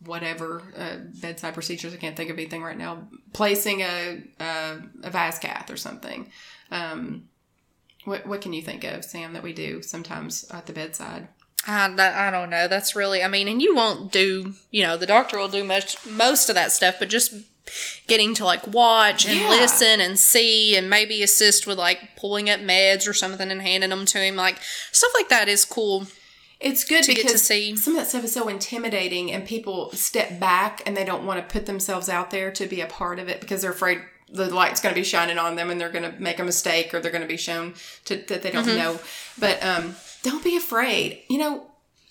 whatever 0.04 0.62
uh, 0.76 0.96
bedside 1.18 1.54
procedures? 1.54 1.94
I 1.94 1.96
can't 1.96 2.16
think 2.16 2.28
of 2.28 2.36
anything 2.36 2.62
right 2.62 2.76
now. 2.76 3.08
Placing 3.32 3.80
a 3.80 4.22
a, 4.38 4.76
a 5.04 5.10
vas 5.10 5.38
cath 5.38 5.70
or 5.70 5.78
something. 5.78 6.30
Um, 6.70 7.30
what 8.04 8.26
what 8.26 8.42
can 8.42 8.52
you 8.52 8.60
think 8.60 8.84
of, 8.84 9.06
Sam, 9.06 9.32
that 9.32 9.42
we 9.42 9.54
do 9.54 9.80
sometimes 9.80 10.44
at 10.50 10.66
the 10.66 10.74
bedside? 10.74 11.28
I, 11.66 12.28
I 12.28 12.30
don't 12.30 12.50
know. 12.50 12.68
That's 12.68 12.94
really, 12.94 13.22
I 13.22 13.28
mean, 13.28 13.48
and 13.48 13.60
you 13.62 13.74
won't 13.74 14.12
do, 14.12 14.54
you 14.70 14.82
know, 14.82 14.96
the 14.96 15.06
doctor 15.06 15.38
will 15.38 15.48
do 15.48 15.64
much, 15.64 16.04
most 16.06 16.48
of 16.48 16.54
that 16.54 16.72
stuff, 16.72 16.96
but 16.98 17.08
just 17.08 17.34
getting 18.06 18.34
to 18.34 18.44
like 18.44 18.66
watch 18.66 19.26
and 19.26 19.38
Yeah. 19.40 19.48
listen 19.48 20.00
and 20.00 20.18
see 20.18 20.76
and 20.76 20.90
maybe 20.90 21.22
assist 21.22 21.66
with 21.66 21.78
like 21.78 22.00
pulling 22.16 22.50
up 22.50 22.60
meds 22.60 23.08
or 23.08 23.14
something 23.14 23.50
and 23.50 23.62
handing 23.62 23.90
them 23.90 24.04
to 24.06 24.18
him. 24.18 24.36
Like 24.36 24.58
stuff 24.92 25.10
like 25.14 25.28
that 25.30 25.48
is 25.48 25.64
cool. 25.64 26.06
It's 26.60 26.84
good 26.84 27.04
to 27.04 27.14
get 27.14 27.28
to 27.28 27.38
see. 27.38 27.76
some 27.76 27.94
of 27.96 28.00
that 28.02 28.08
stuff 28.08 28.24
is 28.24 28.32
so 28.32 28.48
intimidating, 28.48 29.30
and 29.32 29.44
people 29.46 29.90
step 29.92 30.38
back 30.40 30.82
and 30.86 30.96
they 30.96 31.04
don't 31.04 31.26
want 31.26 31.46
to 31.46 31.52
put 31.52 31.66
themselves 31.66 32.08
out 32.08 32.30
there 32.30 32.50
to 32.52 32.66
be 32.66 32.80
a 32.80 32.86
part 32.86 33.18
of 33.18 33.28
it 33.28 33.40
because 33.40 33.60
they're 33.62 33.72
afraid 33.72 34.00
the 34.30 34.46
light's 34.54 34.80
going 34.80 34.94
to 34.94 34.98
be 34.98 35.04
shining 35.04 35.36
on 35.36 35.56
them 35.56 35.68
and 35.70 35.78
they're 35.80 35.90
going 35.90 36.10
to 36.10 36.18
make 36.20 36.38
a 36.38 36.44
mistake 36.44 36.94
or 36.94 37.00
they're 37.00 37.10
going 37.12 37.22
to 37.22 37.28
be 37.28 37.36
shown 37.36 37.74
to, 38.06 38.16
that 38.28 38.42
they 38.42 38.50
Mm-hmm. 38.50 38.66
don't 38.66 38.76
know. 38.78 38.98
But 39.38 39.62
um, 39.62 39.94
don't 40.24 40.42
be 40.42 40.56
afraid. 40.56 41.22
You 41.28 41.38
know, 41.38 41.66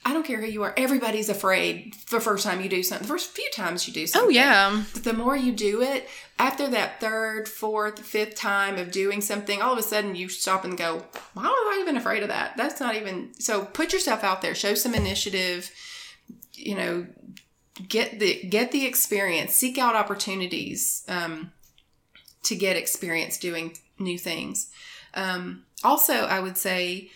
I 0.06 0.14
don't 0.14 0.26
care 0.26 0.40
who 0.40 0.48
you 0.48 0.64
are. 0.64 0.74
Everybody's 0.78 1.30
afraid 1.30 1.96
the 2.12 2.20
first 2.20 2.46
time 2.46 2.62
you 2.62 2.70
do 2.70 2.84
something. 2.84 3.08
The 3.08 3.14
first 3.14 3.32
few 3.32 3.50
times 3.52 3.88
you 3.88 3.94
do 3.94 4.06
something. 4.06 4.28
Oh, 4.28 4.30
yeah. 4.30 4.84
But 4.94 5.04
the 5.04 5.14
more 5.14 5.36
you 5.36 5.52
do 5.52 5.82
it, 5.82 6.08
after 6.38 6.70
that 6.70 7.00
third, 7.00 7.50
fourth, 7.50 8.00
fifth 8.00 8.36
time 8.36 8.78
of 8.78 8.92
doing 8.92 9.22
something, 9.22 9.62
all 9.62 9.74
of 9.74 9.80
a 9.80 9.84
sudden 9.84 10.16
you 10.16 10.30
stop 10.30 10.64
and 10.64 10.78
go, 10.78 11.04
why 11.34 11.46
am 11.46 11.50
I 11.50 11.80
even 11.82 11.98
afraid 11.98 12.22
of 12.22 12.30
that? 12.30 12.56
That's 12.56 12.80
not 12.80 12.96
even. 12.96 13.34
So 13.40 13.66
put 13.66 13.94
yourself 13.94 14.24
out 14.24 14.42
there, 14.42 14.56
show 14.56 14.76
some 14.76 14.94
initiative, 14.94 15.72
you 16.54 16.76
know, 16.76 17.08
get 17.88 18.20
the 18.20 18.44
get 18.44 18.72
the 18.72 18.86
experience, 18.86 19.54
seek 19.56 19.78
out 19.78 19.96
opportunities 19.96 21.04
um, 21.08 21.52
to 22.44 22.56
get 22.56 22.76
experience 22.76 23.38
doing 23.38 23.78
new 23.98 24.20
things. 24.20 24.70
Um, 25.14 25.64
also, 25.84 26.14
I 26.14 26.40
would 26.40 26.58
say 26.58 27.10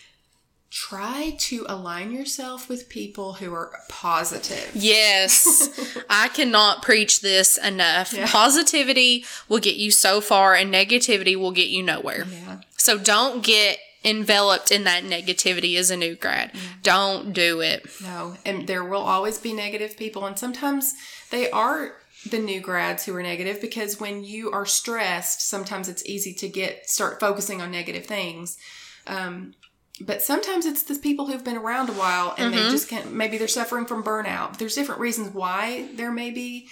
try 0.70 1.34
to 1.38 1.64
align 1.68 2.12
yourself 2.12 2.68
with 2.68 2.88
people 2.88 3.34
who 3.34 3.52
are 3.54 3.72
positive. 3.88 4.70
Yes, 4.74 5.96
I 6.10 6.28
cannot 6.28 6.82
preach 6.82 7.20
this 7.20 7.56
enough. 7.58 8.12
Yeah. 8.12 8.26
Positivity 8.26 9.24
will 9.48 9.60
get 9.60 9.76
you 9.76 9.90
so 9.90 10.20
far, 10.20 10.54
and 10.54 10.72
negativity 10.72 11.36
will 11.36 11.52
get 11.52 11.68
you 11.68 11.82
nowhere. 11.82 12.24
Yeah. 12.30 12.60
So 12.76 12.98
don't 12.98 13.42
get 13.42 13.78
enveloped 14.04 14.70
in 14.70 14.84
that 14.84 15.04
negativity 15.04 15.76
as 15.76 15.90
a 15.90 15.96
new 15.96 16.14
grad. 16.14 16.52
Don't 16.82 17.32
do 17.32 17.60
it. 17.60 17.86
No, 18.02 18.36
and 18.44 18.66
there 18.66 18.84
will 18.84 19.02
always 19.02 19.38
be 19.38 19.52
negative 19.52 19.96
people, 19.96 20.24
and 20.26 20.38
sometimes 20.38 20.94
they 21.30 21.50
are 21.50 21.94
the 22.30 22.38
new 22.38 22.60
grads 22.60 23.04
who 23.04 23.14
are 23.14 23.22
negative 23.22 23.60
because 23.60 24.00
when 24.00 24.24
you 24.24 24.50
are 24.50 24.66
stressed, 24.66 25.40
sometimes 25.48 25.88
it's 25.88 26.04
easy 26.04 26.34
to 26.34 26.48
get 26.48 26.88
start 26.88 27.20
focusing 27.20 27.62
on 27.62 27.70
negative 27.70 28.06
things. 28.06 28.58
Um, 29.06 29.54
but 30.00 30.22
sometimes 30.22 30.66
it's 30.66 30.82
the 30.82 30.94
people 30.94 31.26
who've 31.26 31.44
been 31.44 31.56
around 31.56 31.88
a 31.88 31.92
while 31.92 32.34
and 32.38 32.52
they 32.52 32.58
just 32.70 32.88
can't. 32.88 33.12
Maybe 33.12 33.38
they're 33.38 33.48
suffering 33.48 33.86
from 33.86 34.02
burnout. 34.02 34.58
There's 34.58 34.74
different 34.74 35.00
reasons 35.00 35.34
why 35.34 35.88
there 35.94 36.12
may 36.12 36.30
be 36.30 36.68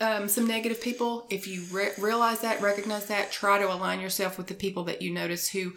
um, 0.00 0.28
some 0.28 0.46
negative 0.46 0.80
people. 0.80 1.26
If 1.30 1.46
you 1.46 1.64
re- 1.70 1.92
realize 1.98 2.40
that, 2.40 2.60
recognize 2.60 3.06
that, 3.06 3.30
try 3.32 3.58
to 3.58 3.72
align 3.72 4.00
yourself 4.00 4.38
with 4.38 4.46
the 4.46 4.54
people 4.54 4.84
that 4.84 5.02
you 5.02 5.12
notice 5.12 5.50
who 5.50 5.72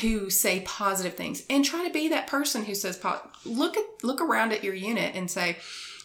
who 0.00 0.28
say 0.30 0.60
positive 0.60 1.14
things 1.14 1.44
and 1.48 1.64
try 1.64 1.86
to 1.86 1.92
be 1.92 2.08
that 2.08 2.26
person 2.26 2.64
who 2.64 2.74
says 2.74 2.96
po- 2.96 3.20
look 3.44 3.76
at 3.76 3.84
look 4.02 4.20
around 4.20 4.52
at 4.52 4.64
your 4.64 4.74
unit 4.74 5.14
and 5.14 5.30
say 5.30 5.56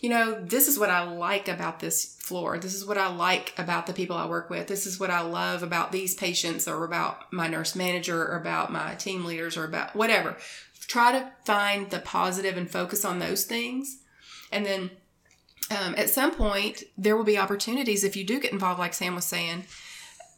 you 0.02 0.10
know 0.10 0.44
this 0.44 0.68
is 0.68 0.78
what 0.78 0.90
i 0.90 1.04
like 1.04 1.48
about 1.48 1.80
this 1.80 2.18
floor. 2.32 2.58
This 2.58 2.74
is 2.74 2.86
what 2.86 2.98
i 2.98 3.08
like 3.08 3.54
about 3.58 3.88
the 3.88 3.94
people 3.94 4.16
i 4.16 4.26
work 4.26 4.50
with. 4.50 4.68
This 4.68 4.86
is 4.86 5.00
what 5.00 5.10
i 5.10 5.22
love 5.22 5.64
about 5.64 5.92
these 5.92 6.16
patients 6.16 6.68
or 6.68 6.84
about 6.84 7.32
my 7.32 7.48
nurse 7.48 7.76
manager 7.76 8.24
or 8.24 8.38
about 8.38 8.72
my 8.72 8.96
team 8.96 9.26
leaders 9.26 9.58
or 9.58 9.66
about 9.66 9.96
whatever. 9.96 10.38
Try 10.88 11.12
to 11.14 11.32
find 11.46 11.90
the 11.90 12.00
positive 12.00 12.58
and 12.58 12.70
focus 12.70 13.06
on 13.06 13.20
those 13.20 13.46
things. 13.46 14.00
And 14.52 14.66
then 14.66 14.92
um, 15.72 15.96
at 15.98 16.10
some 16.10 16.32
point 16.34 16.84
there 16.98 17.16
will 17.16 17.24
be 17.24 17.38
opportunities 17.38 18.04
if 18.04 18.16
you 18.16 18.24
do 18.24 18.40
get 18.40 18.52
involved 18.52 18.80
like 18.80 18.94
sam 18.94 19.16
was 19.16 19.26
saying 19.26 19.64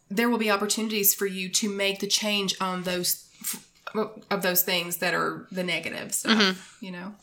there 0.09 0.29
will 0.29 0.37
be 0.37 0.51
opportunities 0.51 1.13
for 1.13 1.25
you 1.25 1.49
to 1.49 1.69
make 1.69 1.99
the 1.99 2.07
change 2.07 2.55
on 2.61 2.83
those 2.83 3.27
of 4.29 4.41
those 4.41 4.63
things 4.63 4.97
that 4.97 5.13
are 5.13 5.47
the 5.51 5.63
negative 5.63 6.13
stuff 6.13 6.77
you 6.81 6.91
know 6.91 7.13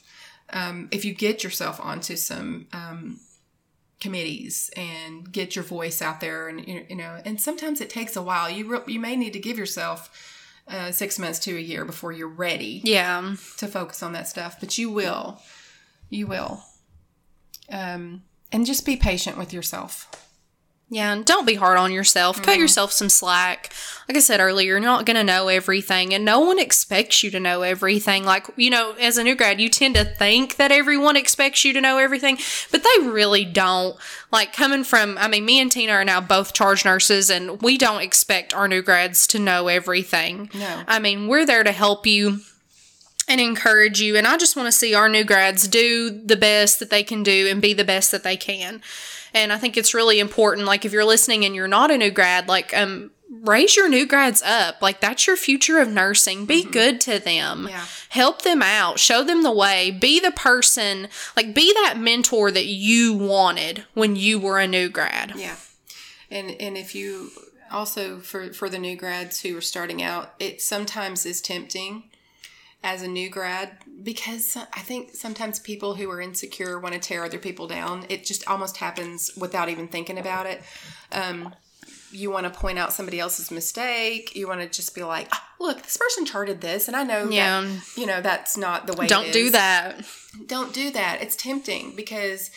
um, 0.52 0.88
if 0.90 1.04
you 1.04 1.14
get 1.14 1.42
yourself 1.44 1.80
onto 1.80 2.16
some 2.16 2.66
um, 2.72 3.20
committees 4.00 4.70
and 4.76 5.30
get 5.30 5.54
your 5.54 5.64
voice 5.64 6.00
out 6.00 6.20
there 6.20 6.48
and 6.48 6.66
you 6.66 6.84
you 6.88 6.96
know 6.96 7.20
and 7.24 7.40
sometimes 7.40 7.80
it 7.80 7.90
takes 7.90 8.16
a 8.16 8.22
while 8.22 8.48
you 8.48 8.66
re- 8.66 8.80
you 8.92 8.98
may 8.98 9.14
need 9.14 9.32
to 9.34 9.38
give 9.38 9.58
yourself 9.58 10.08
uh, 10.68 10.90
six 10.92 11.18
months 11.18 11.38
to 11.40 11.56
a 11.56 11.60
year 11.60 11.84
before 11.84 12.12
you're 12.12 12.28
ready 12.28 12.80
Yeah. 12.84 13.34
to 13.58 13.66
focus 13.66 14.02
on 14.04 14.12
that 14.12 14.28
stuff, 14.28 14.60
but 14.60 14.78
you 14.78 14.88
will. 14.88 15.40
You 16.10 16.28
will. 16.28 16.62
Um, 17.72 18.22
and 18.52 18.64
just 18.64 18.86
be 18.86 18.94
patient 18.96 19.36
with 19.36 19.52
yourself. 19.52 20.08
Yeah, 20.92 21.12
and 21.12 21.24
don't 21.24 21.46
be 21.46 21.54
hard 21.54 21.78
on 21.78 21.92
yourself. 21.92 22.42
Cut 22.42 22.46
mm-hmm. 22.46 22.62
yourself 22.62 22.90
some 22.90 23.08
slack. 23.08 23.72
Like 24.08 24.16
I 24.16 24.20
said 24.20 24.40
earlier, 24.40 24.72
you're 24.72 24.80
not 24.80 25.06
going 25.06 25.16
to 25.16 25.22
know 25.22 25.46
everything, 25.46 26.12
and 26.12 26.24
no 26.24 26.40
one 26.40 26.58
expects 26.58 27.22
you 27.22 27.30
to 27.30 27.38
know 27.38 27.62
everything. 27.62 28.24
Like, 28.24 28.46
you 28.56 28.70
know, 28.70 28.94
as 29.00 29.16
a 29.16 29.22
new 29.22 29.36
grad, 29.36 29.60
you 29.60 29.68
tend 29.68 29.94
to 29.94 30.04
think 30.04 30.56
that 30.56 30.72
everyone 30.72 31.16
expects 31.16 31.64
you 31.64 31.72
to 31.74 31.80
know 31.80 31.98
everything, 31.98 32.38
but 32.72 32.82
they 32.82 33.06
really 33.06 33.44
don't. 33.44 33.96
Like, 34.32 34.52
coming 34.52 34.82
from, 34.82 35.16
I 35.16 35.28
mean, 35.28 35.44
me 35.44 35.60
and 35.60 35.70
Tina 35.70 35.92
are 35.92 36.04
now 36.04 36.20
both 36.20 36.54
charge 36.54 36.84
nurses, 36.84 37.30
and 37.30 37.62
we 37.62 37.78
don't 37.78 38.02
expect 38.02 38.52
our 38.52 38.66
new 38.66 38.82
grads 38.82 39.28
to 39.28 39.38
know 39.38 39.68
everything. 39.68 40.50
No. 40.52 40.82
I 40.88 40.98
mean, 40.98 41.28
we're 41.28 41.46
there 41.46 41.62
to 41.62 41.72
help 41.72 42.04
you 42.04 42.40
and 43.28 43.40
encourage 43.40 44.00
you. 44.00 44.16
And 44.16 44.26
I 44.26 44.36
just 44.36 44.56
want 44.56 44.66
to 44.66 44.72
see 44.72 44.92
our 44.92 45.08
new 45.08 45.22
grads 45.22 45.68
do 45.68 46.10
the 46.10 46.36
best 46.36 46.80
that 46.80 46.90
they 46.90 47.04
can 47.04 47.22
do 47.22 47.46
and 47.48 47.62
be 47.62 47.74
the 47.74 47.84
best 47.84 48.10
that 48.10 48.24
they 48.24 48.36
can. 48.36 48.82
And 49.34 49.52
I 49.52 49.58
think 49.58 49.76
it's 49.76 49.94
really 49.94 50.20
important. 50.20 50.66
Like 50.66 50.84
if 50.84 50.92
you're 50.92 51.04
listening 51.04 51.44
and 51.44 51.54
you're 51.54 51.68
not 51.68 51.90
a 51.90 51.98
new 51.98 52.10
grad, 52.10 52.48
like 52.48 52.76
um 52.76 53.10
raise 53.30 53.76
your 53.76 53.88
new 53.88 54.06
grads 54.06 54.42
up. 54.42 54.82
Like 54.82 55.00
that's 55.00 55.26
your 55.26 55.36
future 55.36 55.78
of 55.78 55.88
nursing. 55.88 56.46
Be 56.46 56.64
good 56.64 57.00
to 57.02 57.18
them. 57.18 57.66
Yeah. 57.68 57.84
Help 58.10 58.42
them 58.42 58.62
out. 58.62 58.98
Show 58.98 59.22
them 59.22 59.42
the 59.42 59.52
way. 59.52 59.90
Be 59.90 60.20
the 60.20 60.32
person, 60.32 61.08
like 61.36 61.54
be 61.54 61.72
that 61.74 61.94
mentor 61.98 62.50
that 62.50 62.66
you 62.66 63.14
wanted 63.14 63.84
when 63.94 64.16
you 64.16 64.38
were 64.38 64.58
a 64.58 64.66
new 64.66 64.88
grad. 64.88 65.32
Yeah. 65.36 65.56
And 66.30 66.50
and 66.60 66.76
if 66.76 66.94
you 66.94 67.30
also 67.70 68.18
for 68.18 68.52
for 68.52 68.68
the 68.68 68.78
new 68.78 68.96
grads 68.96 69.40
who 69.40 69.56
are 69.56 69.62
starting 69.62 70.02
out, 70.02 70.34
it 70.38 70.60
sometimes 70.60 71.24
is 71.24 71.40
tempting 71.40 72.04
as 72.82 73.02
a 73.02 73.08
new 73.08 73.28
grad 73.28 73.76
because 74.02 74.56
I 74.56 74.80
think 74.80 75.14
sometimes 75.14 75.58
people 75.58 75.94
who 75.94 76.10
are 76.10 76.20
insecure 76.20 76.78
want 76.78 76.94
to 76.94 77.00
tear 77.00 77.24
other 77.24 77.38
people 77.38 77.66
down. 77.66 78.06
It 78.08 78.24
just 78.24 78.46
almost 78.48 78.78
happens 78.78 79.30
without 79.36 79.68
even 79.68 79.88
thinking 79.88 80.18
about 80.18 80.46
it. 80.46 80.62
Um, 81.12 81.54
you 82.12 82.30
want 82.30 82.52
to 82.52 82.58
point 82.58 82.78
out 82.78 82.92
somebody 82.92 83.20
else's 83.20 83.50
mistake. 83.50 84.34
You 84.34 84.48
want 84.48 84.60
to 84.60 84.68
just 84.68 84.94
be 84.94 85.02
like, 85.04 85.28
"Ah, 85.32 85.48
"Look, 85.60 85.82
this 85.82 85.96
person 85.96 86.26
charted 86.26 86.60
this, 86.60 86.88
and 86.88 86.96
I 86.96 87.04
know 87.04 87.28
Yeah. 87.30 87.60
that 87.60 87.82
you 87.96 88.06
know 88.06 88.20
that's 88.20 88.56
not 88.56 88.86
the 88.86 88.94
way." 88.94 89.06
Don't 89.06 89.32
do 89.32 89.50
that. 89.50 90.04
don't 90.46 90.72
do 90.72 90.90
that. 90.90 91.22
It's 91.22 91.36
tempting 91.36 91.94
because 91.96 92.50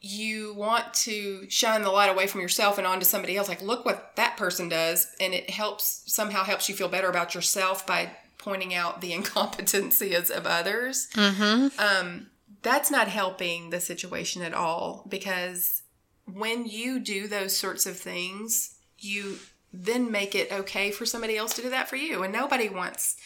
you 0.00 0.54
want 0.54 0.94
to 0.94 1.46
shine 1.50 1.82
the 1.82 1.90
light 1.90 2.08
away 2.10 2.26
from 2.26 2.40
yourself 2.40 2.78
and 2.78 2.86
onto 2.86 3.04
somebody 3.04 3.36
else. 3.36 3.48
Like, 3.48 3.60
look 3.62 3.84
what 3.84 4.16
that 4.16 4.36
person 4.36 4.68
does, 4.68 5.06
and 5.20 5.34
it 5.34 5.50
helps 5.50 6.02
somehow 6.06 6.44
helps 6.44 6.68
you 6.68 6.74
feel 6.74 6.88
better 6.88 7.08
about 7.10 7.34
yourself 7.34 7.86
by 7.86 8.10
pointing 8.40 8.74
out 8.74 9.00
the 9.00 9.12
incompetencies 9.16 10.30
of 10.30 10.46
others. 10.46 11.08
Mm-hmm. 11.14 11.68
Um, 11.78 12.26
that's 12.62 12.90
not 12.90 13.08
helping 13.08 13.70
the 13.70 13.80
situation 13.80 14.42
at 14.42 14.54
all 14.54 15.06
because 15.08 15.82
when 16.26 16.66
you 16.66 17.00
do 17.00 17.26
those 17.26 17.56
sorts 17.56 17.86
of 17.86 17.96
things, 17.96 18.76
you 18.98 19.38
then 19.72 20.10
make 20.10 20.34
it 20.34 20.52
okay 20.52 20.90
for 20.90 21.06
somebody 21.06 21.36
else 21.36 21.54
to 21.54 21.62
do 21.62 21.70
that 21.70 21.88
for 21.88 21.96
you, 21.96 22.22
and 22.22 22.32
nobody 22.32 22.68
wants 22.68 23.16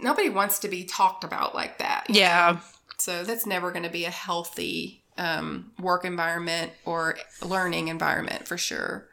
nobody 0.00 0.28
wants 0.28 0.58
to 0.60 0.68
be 0.68 0.84
talked 0.84 1.24
about 1.24 1.54
like 1.54 1.78
that. 1.78 2.06
Yeah. 2.08 2.60
So 2.98 3.24
that's 3.24 3.46
never 3.46 3.70
going 3.70 3.84
to 3.84 3.90
be 3.90 4.04
a 4.04 4.10
healthy 4.10 5.04
um, 5.18 5.72
work 5.78 6.04
environment 6.04 6.72
or 6.84 7.16
learning 7.42 7.88
environment 7.88 8.46
for 8.46 8.56
sure. 8.56 9.08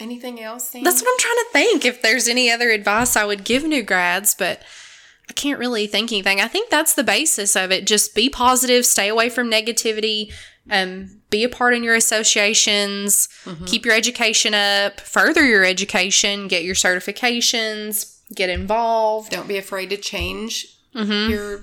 Anything 0.00 0.40
else? 0.40 0.70
Sam? 0.70 0.82
That's 0.82 1.02
what 1.02 1.10
I'm 1.10 1.18
trying 1.18 1.34
to 1.34 1.48
think. 1.52 1.84
If 1.84 2.02
there's 2.02 2.28
any 2.28 2.50
other 2.50 2.70
advice 2.70 3.16
I 3.16 3.24
would 3.24 3.44
give 3.44 3.64
new 3.64 3.82
grads, 3.82 4.34
but 4.34 4.62
I 5.28 5.32
can't 5.32 5.58
really 5.58 5.86
think 5.86 6.10
anything. 6.10 6.40
I 6.40 6.48
think 6.48 6.70
that's 6.70 6.94
the 6.94 7.04
basis 7.04 7.54
of 7.54 7.70
it. 7.70 7.86
Just 7.86 8.14
be 8.14 8.28
positive, 8.28 8.84
stay 8.84 9.08
away 9.08 9.28
from 9.28 9.50
negativity, 9.50 10.32
um, 10.68 11.20
be 11.30 11.44
a 11.44 11.48
part 11.48 11.74
in 11.74 11.84
your 11.84 11.94
associations, 11.94 13.28
keep 13.66 13.84
your 13.84 13.94
education 13.94 14.54
up, 14.54 15.00
further 15.00 15.44
your 15.44 15.64
education, 15.64 16.48
get 16.48 16.64
your 16.64 16.74
certifications, 16.74 18.18
get 18.34 18.50
involved, 18.50 19.30
Don't 19.30 19.48
be 19.48 19.56
afraid 19.56 19.90
to 19.90 19.96
change 19.96 20.66
your 20.94 21.62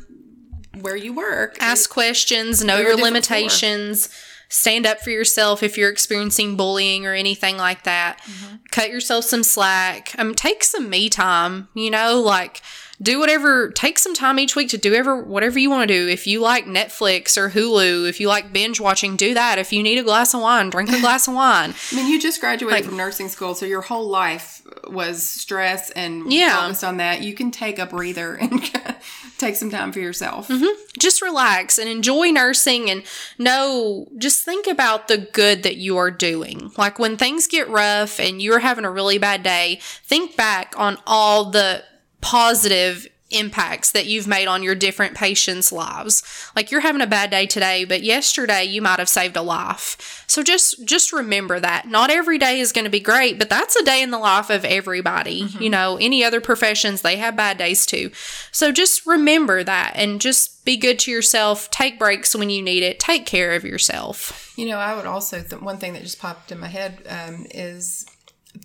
where 0.81 0.95
you 0.95 1.13
work. 1.13 1.55
Mm-hmm. 1.55 1.63
ask 1.63 1.89
questions, 1.89 2.63
know 2.63 2.77
Go 2.77 2.83
to 2.83 2.89
a 2.89 2.97
your 2.97 3.05
limitations. 3.05 4.09
Stand 4.49 4.85
up 4.85 4.99
for 5.01 5.09
yourself 5.09 5.61
if 5.63 5.77
you're 5.77 5.89
experiencing 5.89 6.55
bullying 6.55 7.05
or 7.05 7.13
anything 7.13 7.57
like 7.57 7.83
that. 7.83 8.21
Mm-hmm. 8.23 8.55
Cut 8.71 8.89
yourself 8.89 9.25
some 9.25 9.43
slack. 9.43 10.15
Um, 10.17 10.33
take 10.35 10.63
some 10.63 10.89
me 10.89 11.09
time. 11.09 11.67
You 11.73 11.89
know, 11.91 12.21
like 12.21 12.61
do 13.01 13.19
whatever. 13.19 13.69
Take 13.69 13.99
some 13.99 14.13
time 14.15 14.39
each 14.39 14.55
week 14.55 14.69
to 14.69 14.77
do 14.77 14.93
ever 14.95 15.21
whatever 15.21 15.59
you 15.59 15.69
want 15.69 15.87
to 15.87 15.93
do. 15.93 16.07
If 16.07 16.25
you 16.25 16.39
like 16.39 16.65
Netflix 16.65 17.37
or 17.37 17.49
Hulu, 17.51 18.07
if 18.09 18.19
you 18.19 18.27
like 18.27 18.51
binge 18.53 18.79
watching, 18.79 19.15
do 19.17 19.33
that. 19.33 19.59
If 19.59 19.71
you 19.73 19.83
need 19.83 19.99
a 19.99 20.03
glass 20.03 20.33
of 20.33 20.41
wine, 20.41 20.69
drink 20.69 20.89
a 20.91 20.99
glass 21.01 21.27
of 21.27 21.33
wine. 21.35 21.75
I 21.91 21.95
mean, 21.95 22.07
you 22.07 22.19
just 22.19 22.39
graduated 22.39 22.85
from 22.85 22.97
nursing 22.97 23.29
school, 23.29 23.53
so 23.53 23.65
your 23.65 23.81
whole 23.81 24.07
life 24.07 24.61
was 24.87 25.21
stress 25.27 25.91
and 25.91 26.31
Yeah. 26.31 26.61
focused 26.61 26.83
on 26.83 26.97
that. 26.97 27.21
You 27.21 27.33
can 27.33 27.51
take 27.51 27.77
a 27.79 27.85
breather 27.85 28.33
and 28.35 28.61
take 29.37 29.55
some 29.55 29.69
time 29.69 29.91
for 29.91 29.99
yourself. 29.99 30.47
Mm-hmm. 30.47 30.65
just 30.99 31.21
relax 31.21 31.77
and 31.77 31.89
enjoy 31.89 32.29
nursing 32.29 32.89
and 32.89 33.03
know 33.37 34.07
just 34.17 34.43
think 34.43 34.67
about 34.67 35.07
the 35.07 35.17
good 35.17 35.63
that 35.63 35.77
you 35.77 35.97
are 35.97 36.11
doing 36.11 36.71
like 36.77 36.99
when 36.99 37.17
things 37.17 37.47
get 37.47 37.69
rough 37.69 38.19
and 38.19 38.41
you're 38.41 38.59
having 38.59 38.85
a 38.85 38.91
really 38.91 39.17
bad 39.17 39.43
day 39.43 39.79
think 40.03 40.35
back 40.35 40.73
on 40.77 40.97
all 41.05 41.51
the 41.51 41.83
positive 42.21 43.07
impacts 43.29 43.91
that 43.91 44.05
you've 44.05 44.27
made 44.27 44.47
on 44.47 44.63
your 44.63 44.75
different 44.75 45.15
patients 45.15 45.71
lives. 45.71 46.23
Like 46.55 46.71
you're 46.71 46.81
having 46.81 47.01
a 47.01 47.07
bad 47.07 47.29
day 47.29 47.45
today 47.45 47.85
but 47.85 48.03
yesterday 48.03 48.63
you 48.63 48.81
might 48.81 48.99
have 48.99 49.09
saved 49.09 49.35
a 49.35 49.41
life. 49.41 50.23
So 50.27 50.43
just 50.43 50.85
just 50.85 51.11
remember 51.11 51.59
that. 51.59 51.87
Not 51.87 52.09
every 52.09 52.37
day 52.37 52.59
is 52.59 52.71
going 52.71 52.85
to 52.85 52.91
be 52.91 52.99
great 52.99 53.37
but 53.39 53.49
that's 53.49 53.75
a 53.75 53.83
day 53.83 54.01
in 54.01 54.11
the 54.11 54.19
life 54.19 54.49
of 54.49 54.65
everybody 54.65 55.47
you 55.59 55.69
know 55.69 55.97
any 55.99 56.23
other 56.23 56.41
professions 56.41 57.01
they 57.01 57.17
have 57.17 57.35
bad 57.35 57.57
days 57.57 57.85
too. 57.85 58.11
So 58.51 58.71
just 58.71 59.05
remember 59.05 59.63
that 59.63 59.93
and 59.95 60.21
just 60.21 60.57
be 60.67 60.77
good 60.77 60.99
to 60.99 61.11
yourself. 61.11 61.71
Take 61.71 61.97
breaks 61.97 62.35
when 62.35 62.49
you 62.49 62.61
need 62.61 62.83
it. 62.83 62.99
Take 62.99 63.25
care 63.25 63.53
of 63.53 63.63
yourself. 63.63 64.53
You 64.57 64.65
know, 64.65 64.77
I 64.77 64.95
would 64.95 65.05
also, 65.05 65.41
th- 65.41 65.61
one 65.61 65.77
thing 65.77 65.93
that 65.93 66.03
just 66.03 66.19
popped 66.19 66.51
in 66.51 66.59
my 66.59 66.67
head 66.67 67.01
um, 67.07 67.45
is 67.51 68.05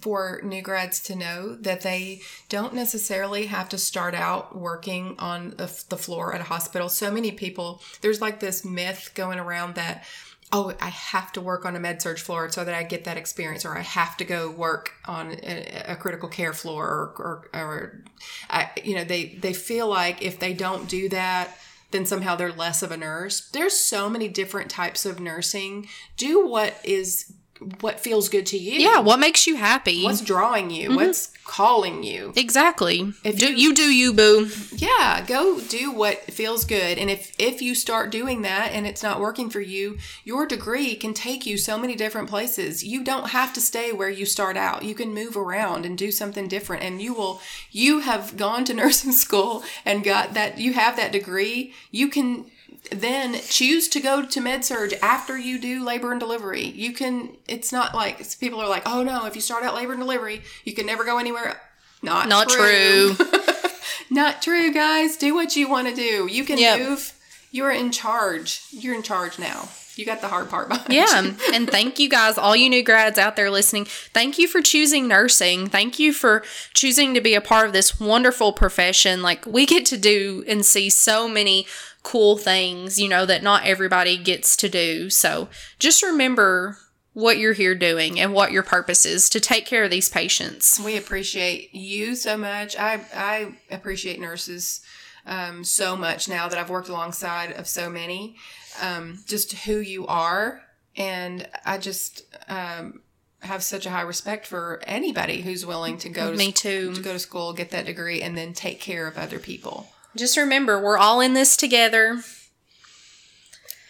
for 0.01 0.41
new 0.43 0.63
grads 0.63 1.01
to 1.01 1.17
know 1.17 1.57
that 1.57 1.83
they 1.83 2.21
don't 2.49 2.75
necessarily 2.75 3.47
have 3.47 3.69
to 3.71 3.79
start 3.79 4.15
out 4.15 4.57
working 4.57 5.15
on 5.19 5.55
the, 5.57 5.67
floor 5.67 6.35
at 6.35 6.41
a 6.41 6.45
hospital. 6.45 6.89
So 6.89 7.11
many 7.11 7.33
people, 7.33 7.81
there's 8.01 8.21
like 8.21 8.41
this 8.41 8.65
myth 8.65 9.13
going 9.15 9.39
around 9.39 9.75
that, 9.75 10.05
oh, 10.53 10.73
I 10.81 10.89
have 10.89 11.33
to 11.33 11.41
work 11.41 11.65
on 11.65 11.77
a 11.77 11.81
med 11.81 12.03
surg 12.03 12.19
floor 12.19 12.51
so 12.51 12.65
that 12.65 12.75
I 12.75 12.83
get 12.83 13.05
that 13.05 13.17
experience, 13.17 13.65
or 13.65 13.77
I 13.77 13.83
have 13.83 14.17
to 14.19 14.25
go 14.25 14.51
work 14.51 14.93
on 15.07 15.33
a, 15.43 15.85
a 15.89 15.97
critical 15.97 16.29
care 16.29 16.53
floor, 16.53 16.87
or, 16.87 17.49
or, 17.55 17.61
or 17.61 18.05
I, 18.51 18.71
you 18.83 18.95
know, 18.95 19.05
they, 19.05 19.39
they 19.41 19.53
feel 19.53 19.89
like 19.89 20.23
if 20.23 20.39
they 20.39 20.53
don't 20.55 20.89
do 20.89 21.09
that, 21.11 21.57
then 21.93 22.07
somehow 22.07 22.35
they're 22.35 22.53
less 22.53 22.83
of 22.83 22.91
a 22.91 22.97
nurse. 22.97 23.49
There's 23.51 23.75
so 23.75 24.09
many 24.09 24.29
different 24.29 24.71
types 24.71 25.07
of 25.07 25.21
nursing. 25.21 25.89
Do 26.17 26.47
what 26.47 26.75
is 26.85 27.33
what 27.81 28.01
feels 28.01 28.29
good 28.29 28.47
to 28.47 28.59
you. 28.59 28.73
yeah 28.81 28.99
what 29.01 29.19
makes 29.21 29.47
you 29.47 29.57
happy 29.57 30.05
What's 30.05 30.21
drawing 30.21 30.71
you? 30.71 30.89
Mm-hmm. 30.89 30.97
What's 30.97 31.31
calling 31.45 32.03
you? 32.03 32.33
exactly 32.37 33.13
If 33.25 33.39
do, 33.39 33.51
you- 33.53 33.57
you 33.69 33.75
do 33.75 33.83
you 33.95 34.13
boo 34.13 34.49
Yeah, 34.73 35.25
go 35.27 35.61
do 35.61 35.91
what 35.93 36.19
feels 36.31 36.65
good. 36.65 36.99
And 36.99 37.09
if 37.11 37.33
if 37.39 37.61
you 37.63 37.75
start 37.75 38.11
doing 38.11 38.43
that 38.43 38.71
and 38.73 38.87
it's 38.87 39.03
not 39.03 39.21
working 39.21 39.51
for 39.51 39.61
you, 39.61 39.99
your 40.25 40.47
degree 40.47 40.95
can 40.97 41.15
take 41.15 41.45
you 41.47 41.57
so 41.59 41.77
many 41.79 41.95
different 41.97 42.29
places. 42.29 42.83
You 42.85 43.03
don't 43.05 43.31
have 43.31 43.53
to 43.55 43.61
stay 43.61 43.93
where 43.93 44.09
you 44.11 44.25
start 44.27 44.57
out. 44.57 44.85
You 44.85 44.95
can 44.95 45.13
move 45.15 45.37
around 45.37 45.85
and 45.87 45.97
do 45.99 46.11
something 46.11 46.49
different 46.49 46.83
and 46.83 47.03
you 47.03 47.13
will 47.15 47.41
you 47.71 48.01
have 48.01 48.37
gone 48.37 48.65
to 48.67 48.75
nursing 48.83 49.13
school 49.13 49.63
and 49.85 50.03
got 50.05 50.35
that 50.35 50.59
you 50.59 50.73
have 50.75 50.97
that 50.97 51.13
degree. 51.13 51.73
You 51.91 52.09
can 52.09 52.47
then 52.91 53.35
choose 53.49 53.89
to 53.89 54.01
go 54.01 54.25
to 54.25 54.41
med 54.41 54.65
surg 54.65 54.95
after 55.03 55.39
you 55.39 55.59
do 55.59 55.85
labor 55.85 56.11
and 56.11 56.21
delivery. 56.21 56.65
You 56.65 56.93
can 56.93 57.37
it's 57.49 57.73
not 57.73 57.95
like 57.95 58.39
people 58.39 58.61
are 58.61 58.69
like, 58.69 58.83
"Oh 58.87 59.03
no, 59.03 59.27
if 59.27 59.35
you 59.35 59.41
start 59.41 59.63
out 59.65 59.75
labor 59.75 59.93
and 59.93 60.01
delivery, 60.01 60.43
you 60.65 60.75
can 60.75 60.87
never 60.87 61.05
go 61.05 61.19
anywhere." 61.19 61.61
Not 62.03 62.29
not 62.29 62.49
true 62.49 63.17
not 64.11 64.43
true, 64.43 64.73
guys. 64.73 65.17
Do 65.17 65.35
what 65.35 65.55
you 65.57 65.69
want 65.69 65.89
to 65.89 65.95
do. 65.95 66.27
You 66.31 66.45
can 66.45 66.59
Yep. 66.59 66.79
move. 66.81 67.13
You're 67.51 67.71
in 67.71 67.93
charge. 67.93 68.63
You're 68.71 68.95
in 68.95 69.03
charge 69.03 69.39
now. 69.39 69.69
You 69.97 70.07
got 70.07 70.21
the 70.21 70.29
hard 70.29 70.49
part 70.49 70.69
behind 70.69 70.93
Yeah. 70.93 71.33
and 71.55 71.69
thank 71.69 71.99
you 71.99 72.09
guys, 72.09 72.39
all 72.39 72.57
you 72.57 72.71
new 72.71 72.83
grads 72.83 73.19
out 73.19 73.37
there 73.37 73.51
listening. 73.51 73.85
Thank 73.85 74.39
you 74.39 74.49
for 74.49 74.63
choosing 74.63 75.07
nursing. 75.09 75.69
Thank 75.69 75.99
you 75.99 76.13
for 76.13 76.43
choosing 76.73 77.15
to 77.15 77.21
be 77.21 77.35
a 77.35 77.41
part 77.41 77.67
of 77.67 77.73
this 77.73 78.01
wonderful 78.01 78.53
profession. 78.53 79.23
Like, 79.23 79.45
we 79.47 79.67
get 79.67 79.85
to 79.87 79.97
do 79.99 80.45
and 80.49 80.65
see 80.65 80.89
so 80.91 81.29
many 81.29 81.67
cool 82.03 82.37
things, 82.39 82.99
you 82.99 83.09
know, 83.09 83.27
that 83.27 83.43
not 83.43 83.65
everybody 83.65 84.17
gets 84.17 84.57
to 84.57 84.69
do. 84.69 85.09
So 85.11 85.49
just 85.79 86.03
remember 86.03 86.79
what 87.13 87.37
you're 87.37 87.53
here 87.53 87.75
doing 87.75 88.19
and 88.19 88.33
what 88.33 88.53
your 88.53 88.63
purpose 88.63 89.05
is 89.05 89.29
to 89.29 89.39
take 89.39 89.67
care 89.67 89.85
of 89.85 89.91
these 89.91 90.09
patients. 90.09 90.81
We 90.83 90.97
appreciate 90.97 91.75
you 91.75 92.17
so 92.17 92.39
much. 92.39 92.75
I 92.79 93.01
I 93.15 93.55
appreciate 93.71 94.19
nurses 94.19 94.81
um, 95.27 95.63
so 95.63 95.95
much 95.95 96.29
now 96.29 96.49
that 96.49 96.59
I've 96.59 96.71
worked 96.71 96.89
alongside 96.89 97.53
of 97.53 97.69
so 97.69 97.91
many. 97.91 98.37
Um, 98.81 99.19
just 99.27 99.53
who 99.53 99.79
you 99.79 100.07
are, 100.07 100.63
and 100.97 101.49
I 101.65 101.79
just 101.79 102.23
um, 102.49 103.01
have 103.41 103.63
such 103.63 103.87
a 103.87 103.91
high 103.91 104.03
respect 104.03 104.47
for 104.47 104.81
anybody 104.87 105.43
who's 105.43 105.67
willing 105.67 105.99
to 105.99 106.09
go 106.09 106.31
to 106.31 106.37
Me 106.37 106.53
too. 106.53 106.95
to 106.95 107.03
go 107.03 107.13
to 107.13 107.19
school, 107.19 107.53
get 107.53 107.71
that 107.71 107.87
degree, 107.87 108.23
and 108.23 108.37
then 108.37 108.53
take 108.55 108.81
care 108.81 109.07
of 109.07 109.19
other 109.19 109.39
people. 109.39 109.89
Just 110.17 110.37
remember, 110.37 110.81
we're 110.83 110.99
all 110.99 111.21
in 111.21 111.35
this 111.35 111.57
together. 111.57 112.21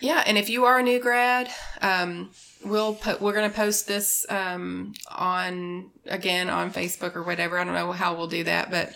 Yeah, 0.00 0.22
and 0.26 0.36
if 0.36 0.48
you 0.48 0.64
are 0.64 0.80
a 0.80 0.82
new 0.82 0.98
grad, 1.00 1.48
um, 1.80 2.30
we'll 2.64 2.94
put 2.94 3.20
we're 3.20 3.32
gonna 3.32 3.50
post 3.50 3.86
this 3.86 4.26
um, 4.28 4.94
on 5.08 5.90
again 6.06 6.48
on 6.48 6.72
Facebook 6.72 7.14
or 7.14 7.22
whatever. 7.22 7.58
I 7.58 7.64
don't 7.64 7.74
know 7.74 7.92
how 7.92 8.14
we'll 8.14 8.26
do 8.26 8.44
that, 8.44 8.70
but 8.70 8.94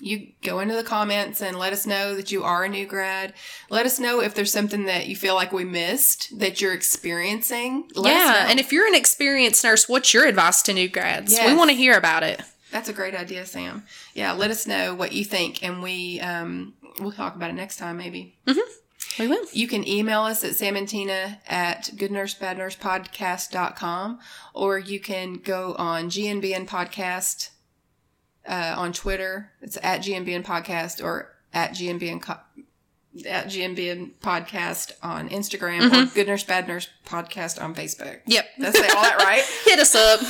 you 0.00 0.32
go 0.42 0.60
into 0.60 0.74
the 0.74 0.82
comments 0.82 1.42
and 1.42 1.58
let 1.58 1.72
us 1.72 1.86
know 1.86 2.14
that 2.14 2.32
you 2.32 2.42
are 2.42 2.64
a 2.64 2.68
new 2.68 2.86
grad. 2.86 3.34
Let 3.68 3.86
us 3.86 3.98
know 3.98 4.20
if 4.20 4.34
there's 4.34 4.52
something 4.52 4.86
that 4.86 5.06
you 5.06 5.16
feel 5.16 5.34
like 5.34 5.52
we 5.52 5.64
missed 5.64 6.38
that 6.38 6.60
you're 6.60 6.74
experiencing. 6.74 7.88
Let 7.94 8.12
yeah, 8.12 8.46
and 8.48 8.58
if 8.58 8.72
you're 8.72 8.86
an 8.86 8.94
experienced 8.94 9.62
nurse, 9.62 9.88
what's 9.88 10.14
your 10.14 10.26
advice 10.26 10.62
to 10.62 10.72
new 10.72 10.88
grads? 10.88 11.38
We 11.44 11.54
want 11.54 11.70
to 11.70 11.76
hear 11.76 11.96
about 11.96 12.22
it. 12.22 12.40
That's 12.70 12.88
a 12.88 12.92
great 12.92 13.14
idea, 13.14 13.46
Sam. 13.46 13.84
Yeah, 14.14 14.32
let 14.32 14.50
us 14.50 14.66
know 14.66 14.94
what 14.94 15.12
you 15.12 15.24
think, 15.24 15.62
and 15.62 15.82
we 15.82 16.20
um, 16.20 16.74
we'll 17.00 17.12
talk 17.12 17.36
about 17.36 17.50
it 17.50 17.54
next 17.54 17.78
time, 17.78 17.96
maybe. 17.96 18.36
We 19.18 19.26
will. 19.26 19.44
You 19.52 19.66
can 19.66 19.86
email 19.86 20.22
us 20.22 20.44
at 20.44 20.52
samantina 20.52 21.38
at 21.46 21.90
goodnursebadnursepodcast.com 21.96 24.20
or 24.54 24.78
you 24.78 25.00
can 25.00 25.34
go 25.34 25.74
on 25.78 26.08
GNBN 26.10 26.68
Podcast 26.68 27.50
uh, 28.50 28.74
on 28.76 28.92
Twitter. 28.92 29.52
It's 29.62 29.78
at 29.82 30.00
GNBN 30.02 30.44
Podcast 30.44 31.02
or 31.02 31.32
at 31.54 31.70
GNBN 31.70 32.20
co- 32.20 32.40
at 33.26 33.46
GNBN 33.46 34.12
Podcast 34.22 34.92
on 35.02 35.28
Instagram 35.30 35.90
or 35.90 36.12
Good 36.14 36.26
Nurse 36.26 36.44
Bad 36.44 36.68
Nurse 36.68 36.88
Podcast 37.06 37.62
on 37.62 37.74
Facebook. 37.74 38.20
Yep. 38.26 38.46
Say 38.58 38.66
all 38.66 39.02
that 39.02 39.18
right? 39.18 39.42
Hit 39.64 39.78
us 39.78 39.94
up. 39.94 40.20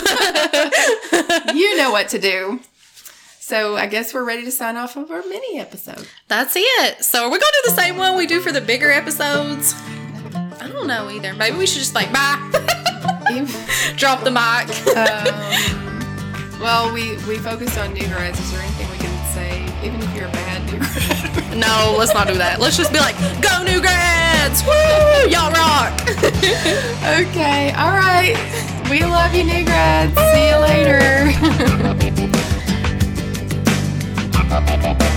you 1.54 1.76
know 1.76 1.90
what 1.90 2.08
to 2.10 2.18
do. 2.18 2.60
So 3.40 3.76
I 3.76 3.86
guess 3.86 4.14
we're 4.14 4.24
ready 4.24 4.44
to 4.44 4.52
sign 4.52 4.76
off 4.76 4.96
of 4.96 5.10
our 5.10 5.22
mini 5.22 5.58
episode. 5.58 6.06
That's 6.28 6.54
it. 6.56 7.04
So 7.04 7.24
are 7.24 7.30
we 7.30 7.38
gonna 7.38 7.52
do 7.64 7.70
the 7.70 7.76
same 7.76 7.96
one 7.96 8.16
we 8.16 8.26
do 8.26 8.40
for 8.40 8.52
the 8.52 8.60
bigger 8.60 8.90
episodes? 8.90 9.74
I 10.60 10.68
don't 10.72 10.86
know 10.86 11.10
either. 11.10 11.34
Maybe 11.34 11.56
we 11.56 11.66
should 11.66 11.80
just 11.80 11.94
like 11.94 12.12
bye. 12.12 12.36
Drop 13.96 14.22
the 14.22 14.30
mic. 14.30 14.96
Um, 14.96 15.89
well, 16.60 16.92
we, 16.92 17.16
we 17.26 17.38
focused 17.38 17.78
on 17.78 17.94
New 17.94 18.06
Grads. 18.06 18.38
Is 18.38 18.52
there 18.52 18.60
anything 18.60 18.90
we 18.90 18.98
can 18.98 19.32
say, 19.32 19.64
even 19.82 19.98
if 20.02 20.14
you're 20.14 20.28
a 20.28 20.32
bad 20.32 20.70
New 20.70 20.78
Grad? 20.78 21.56
no, 21.56 21.96
let's 21.98 22.12
not 22.12 22.28
do 22.28 22.34
that. 22.34 22.60
Let's 22.60 22.76
just 22.76 22.92
be 22.92 22.98
like, 22.98 23.16
go 23.40 23.62
New 23.64 23.80
Grads! 23.80 24.62
Woo! 24.64 24.70
Y'all 25.30 25.50
rock! 25.52 25.98
okay, 27.16 27.72
all 27.72 27.92
right. 27.96 28.36
We 28.90 29.00
love 29.04 29.34
you, 29.34 29.44
New 29.44 29.64
Grads. 29.64 30.14
See 30.14 30.48
you 30.50 30.58
later. 30.58 31.00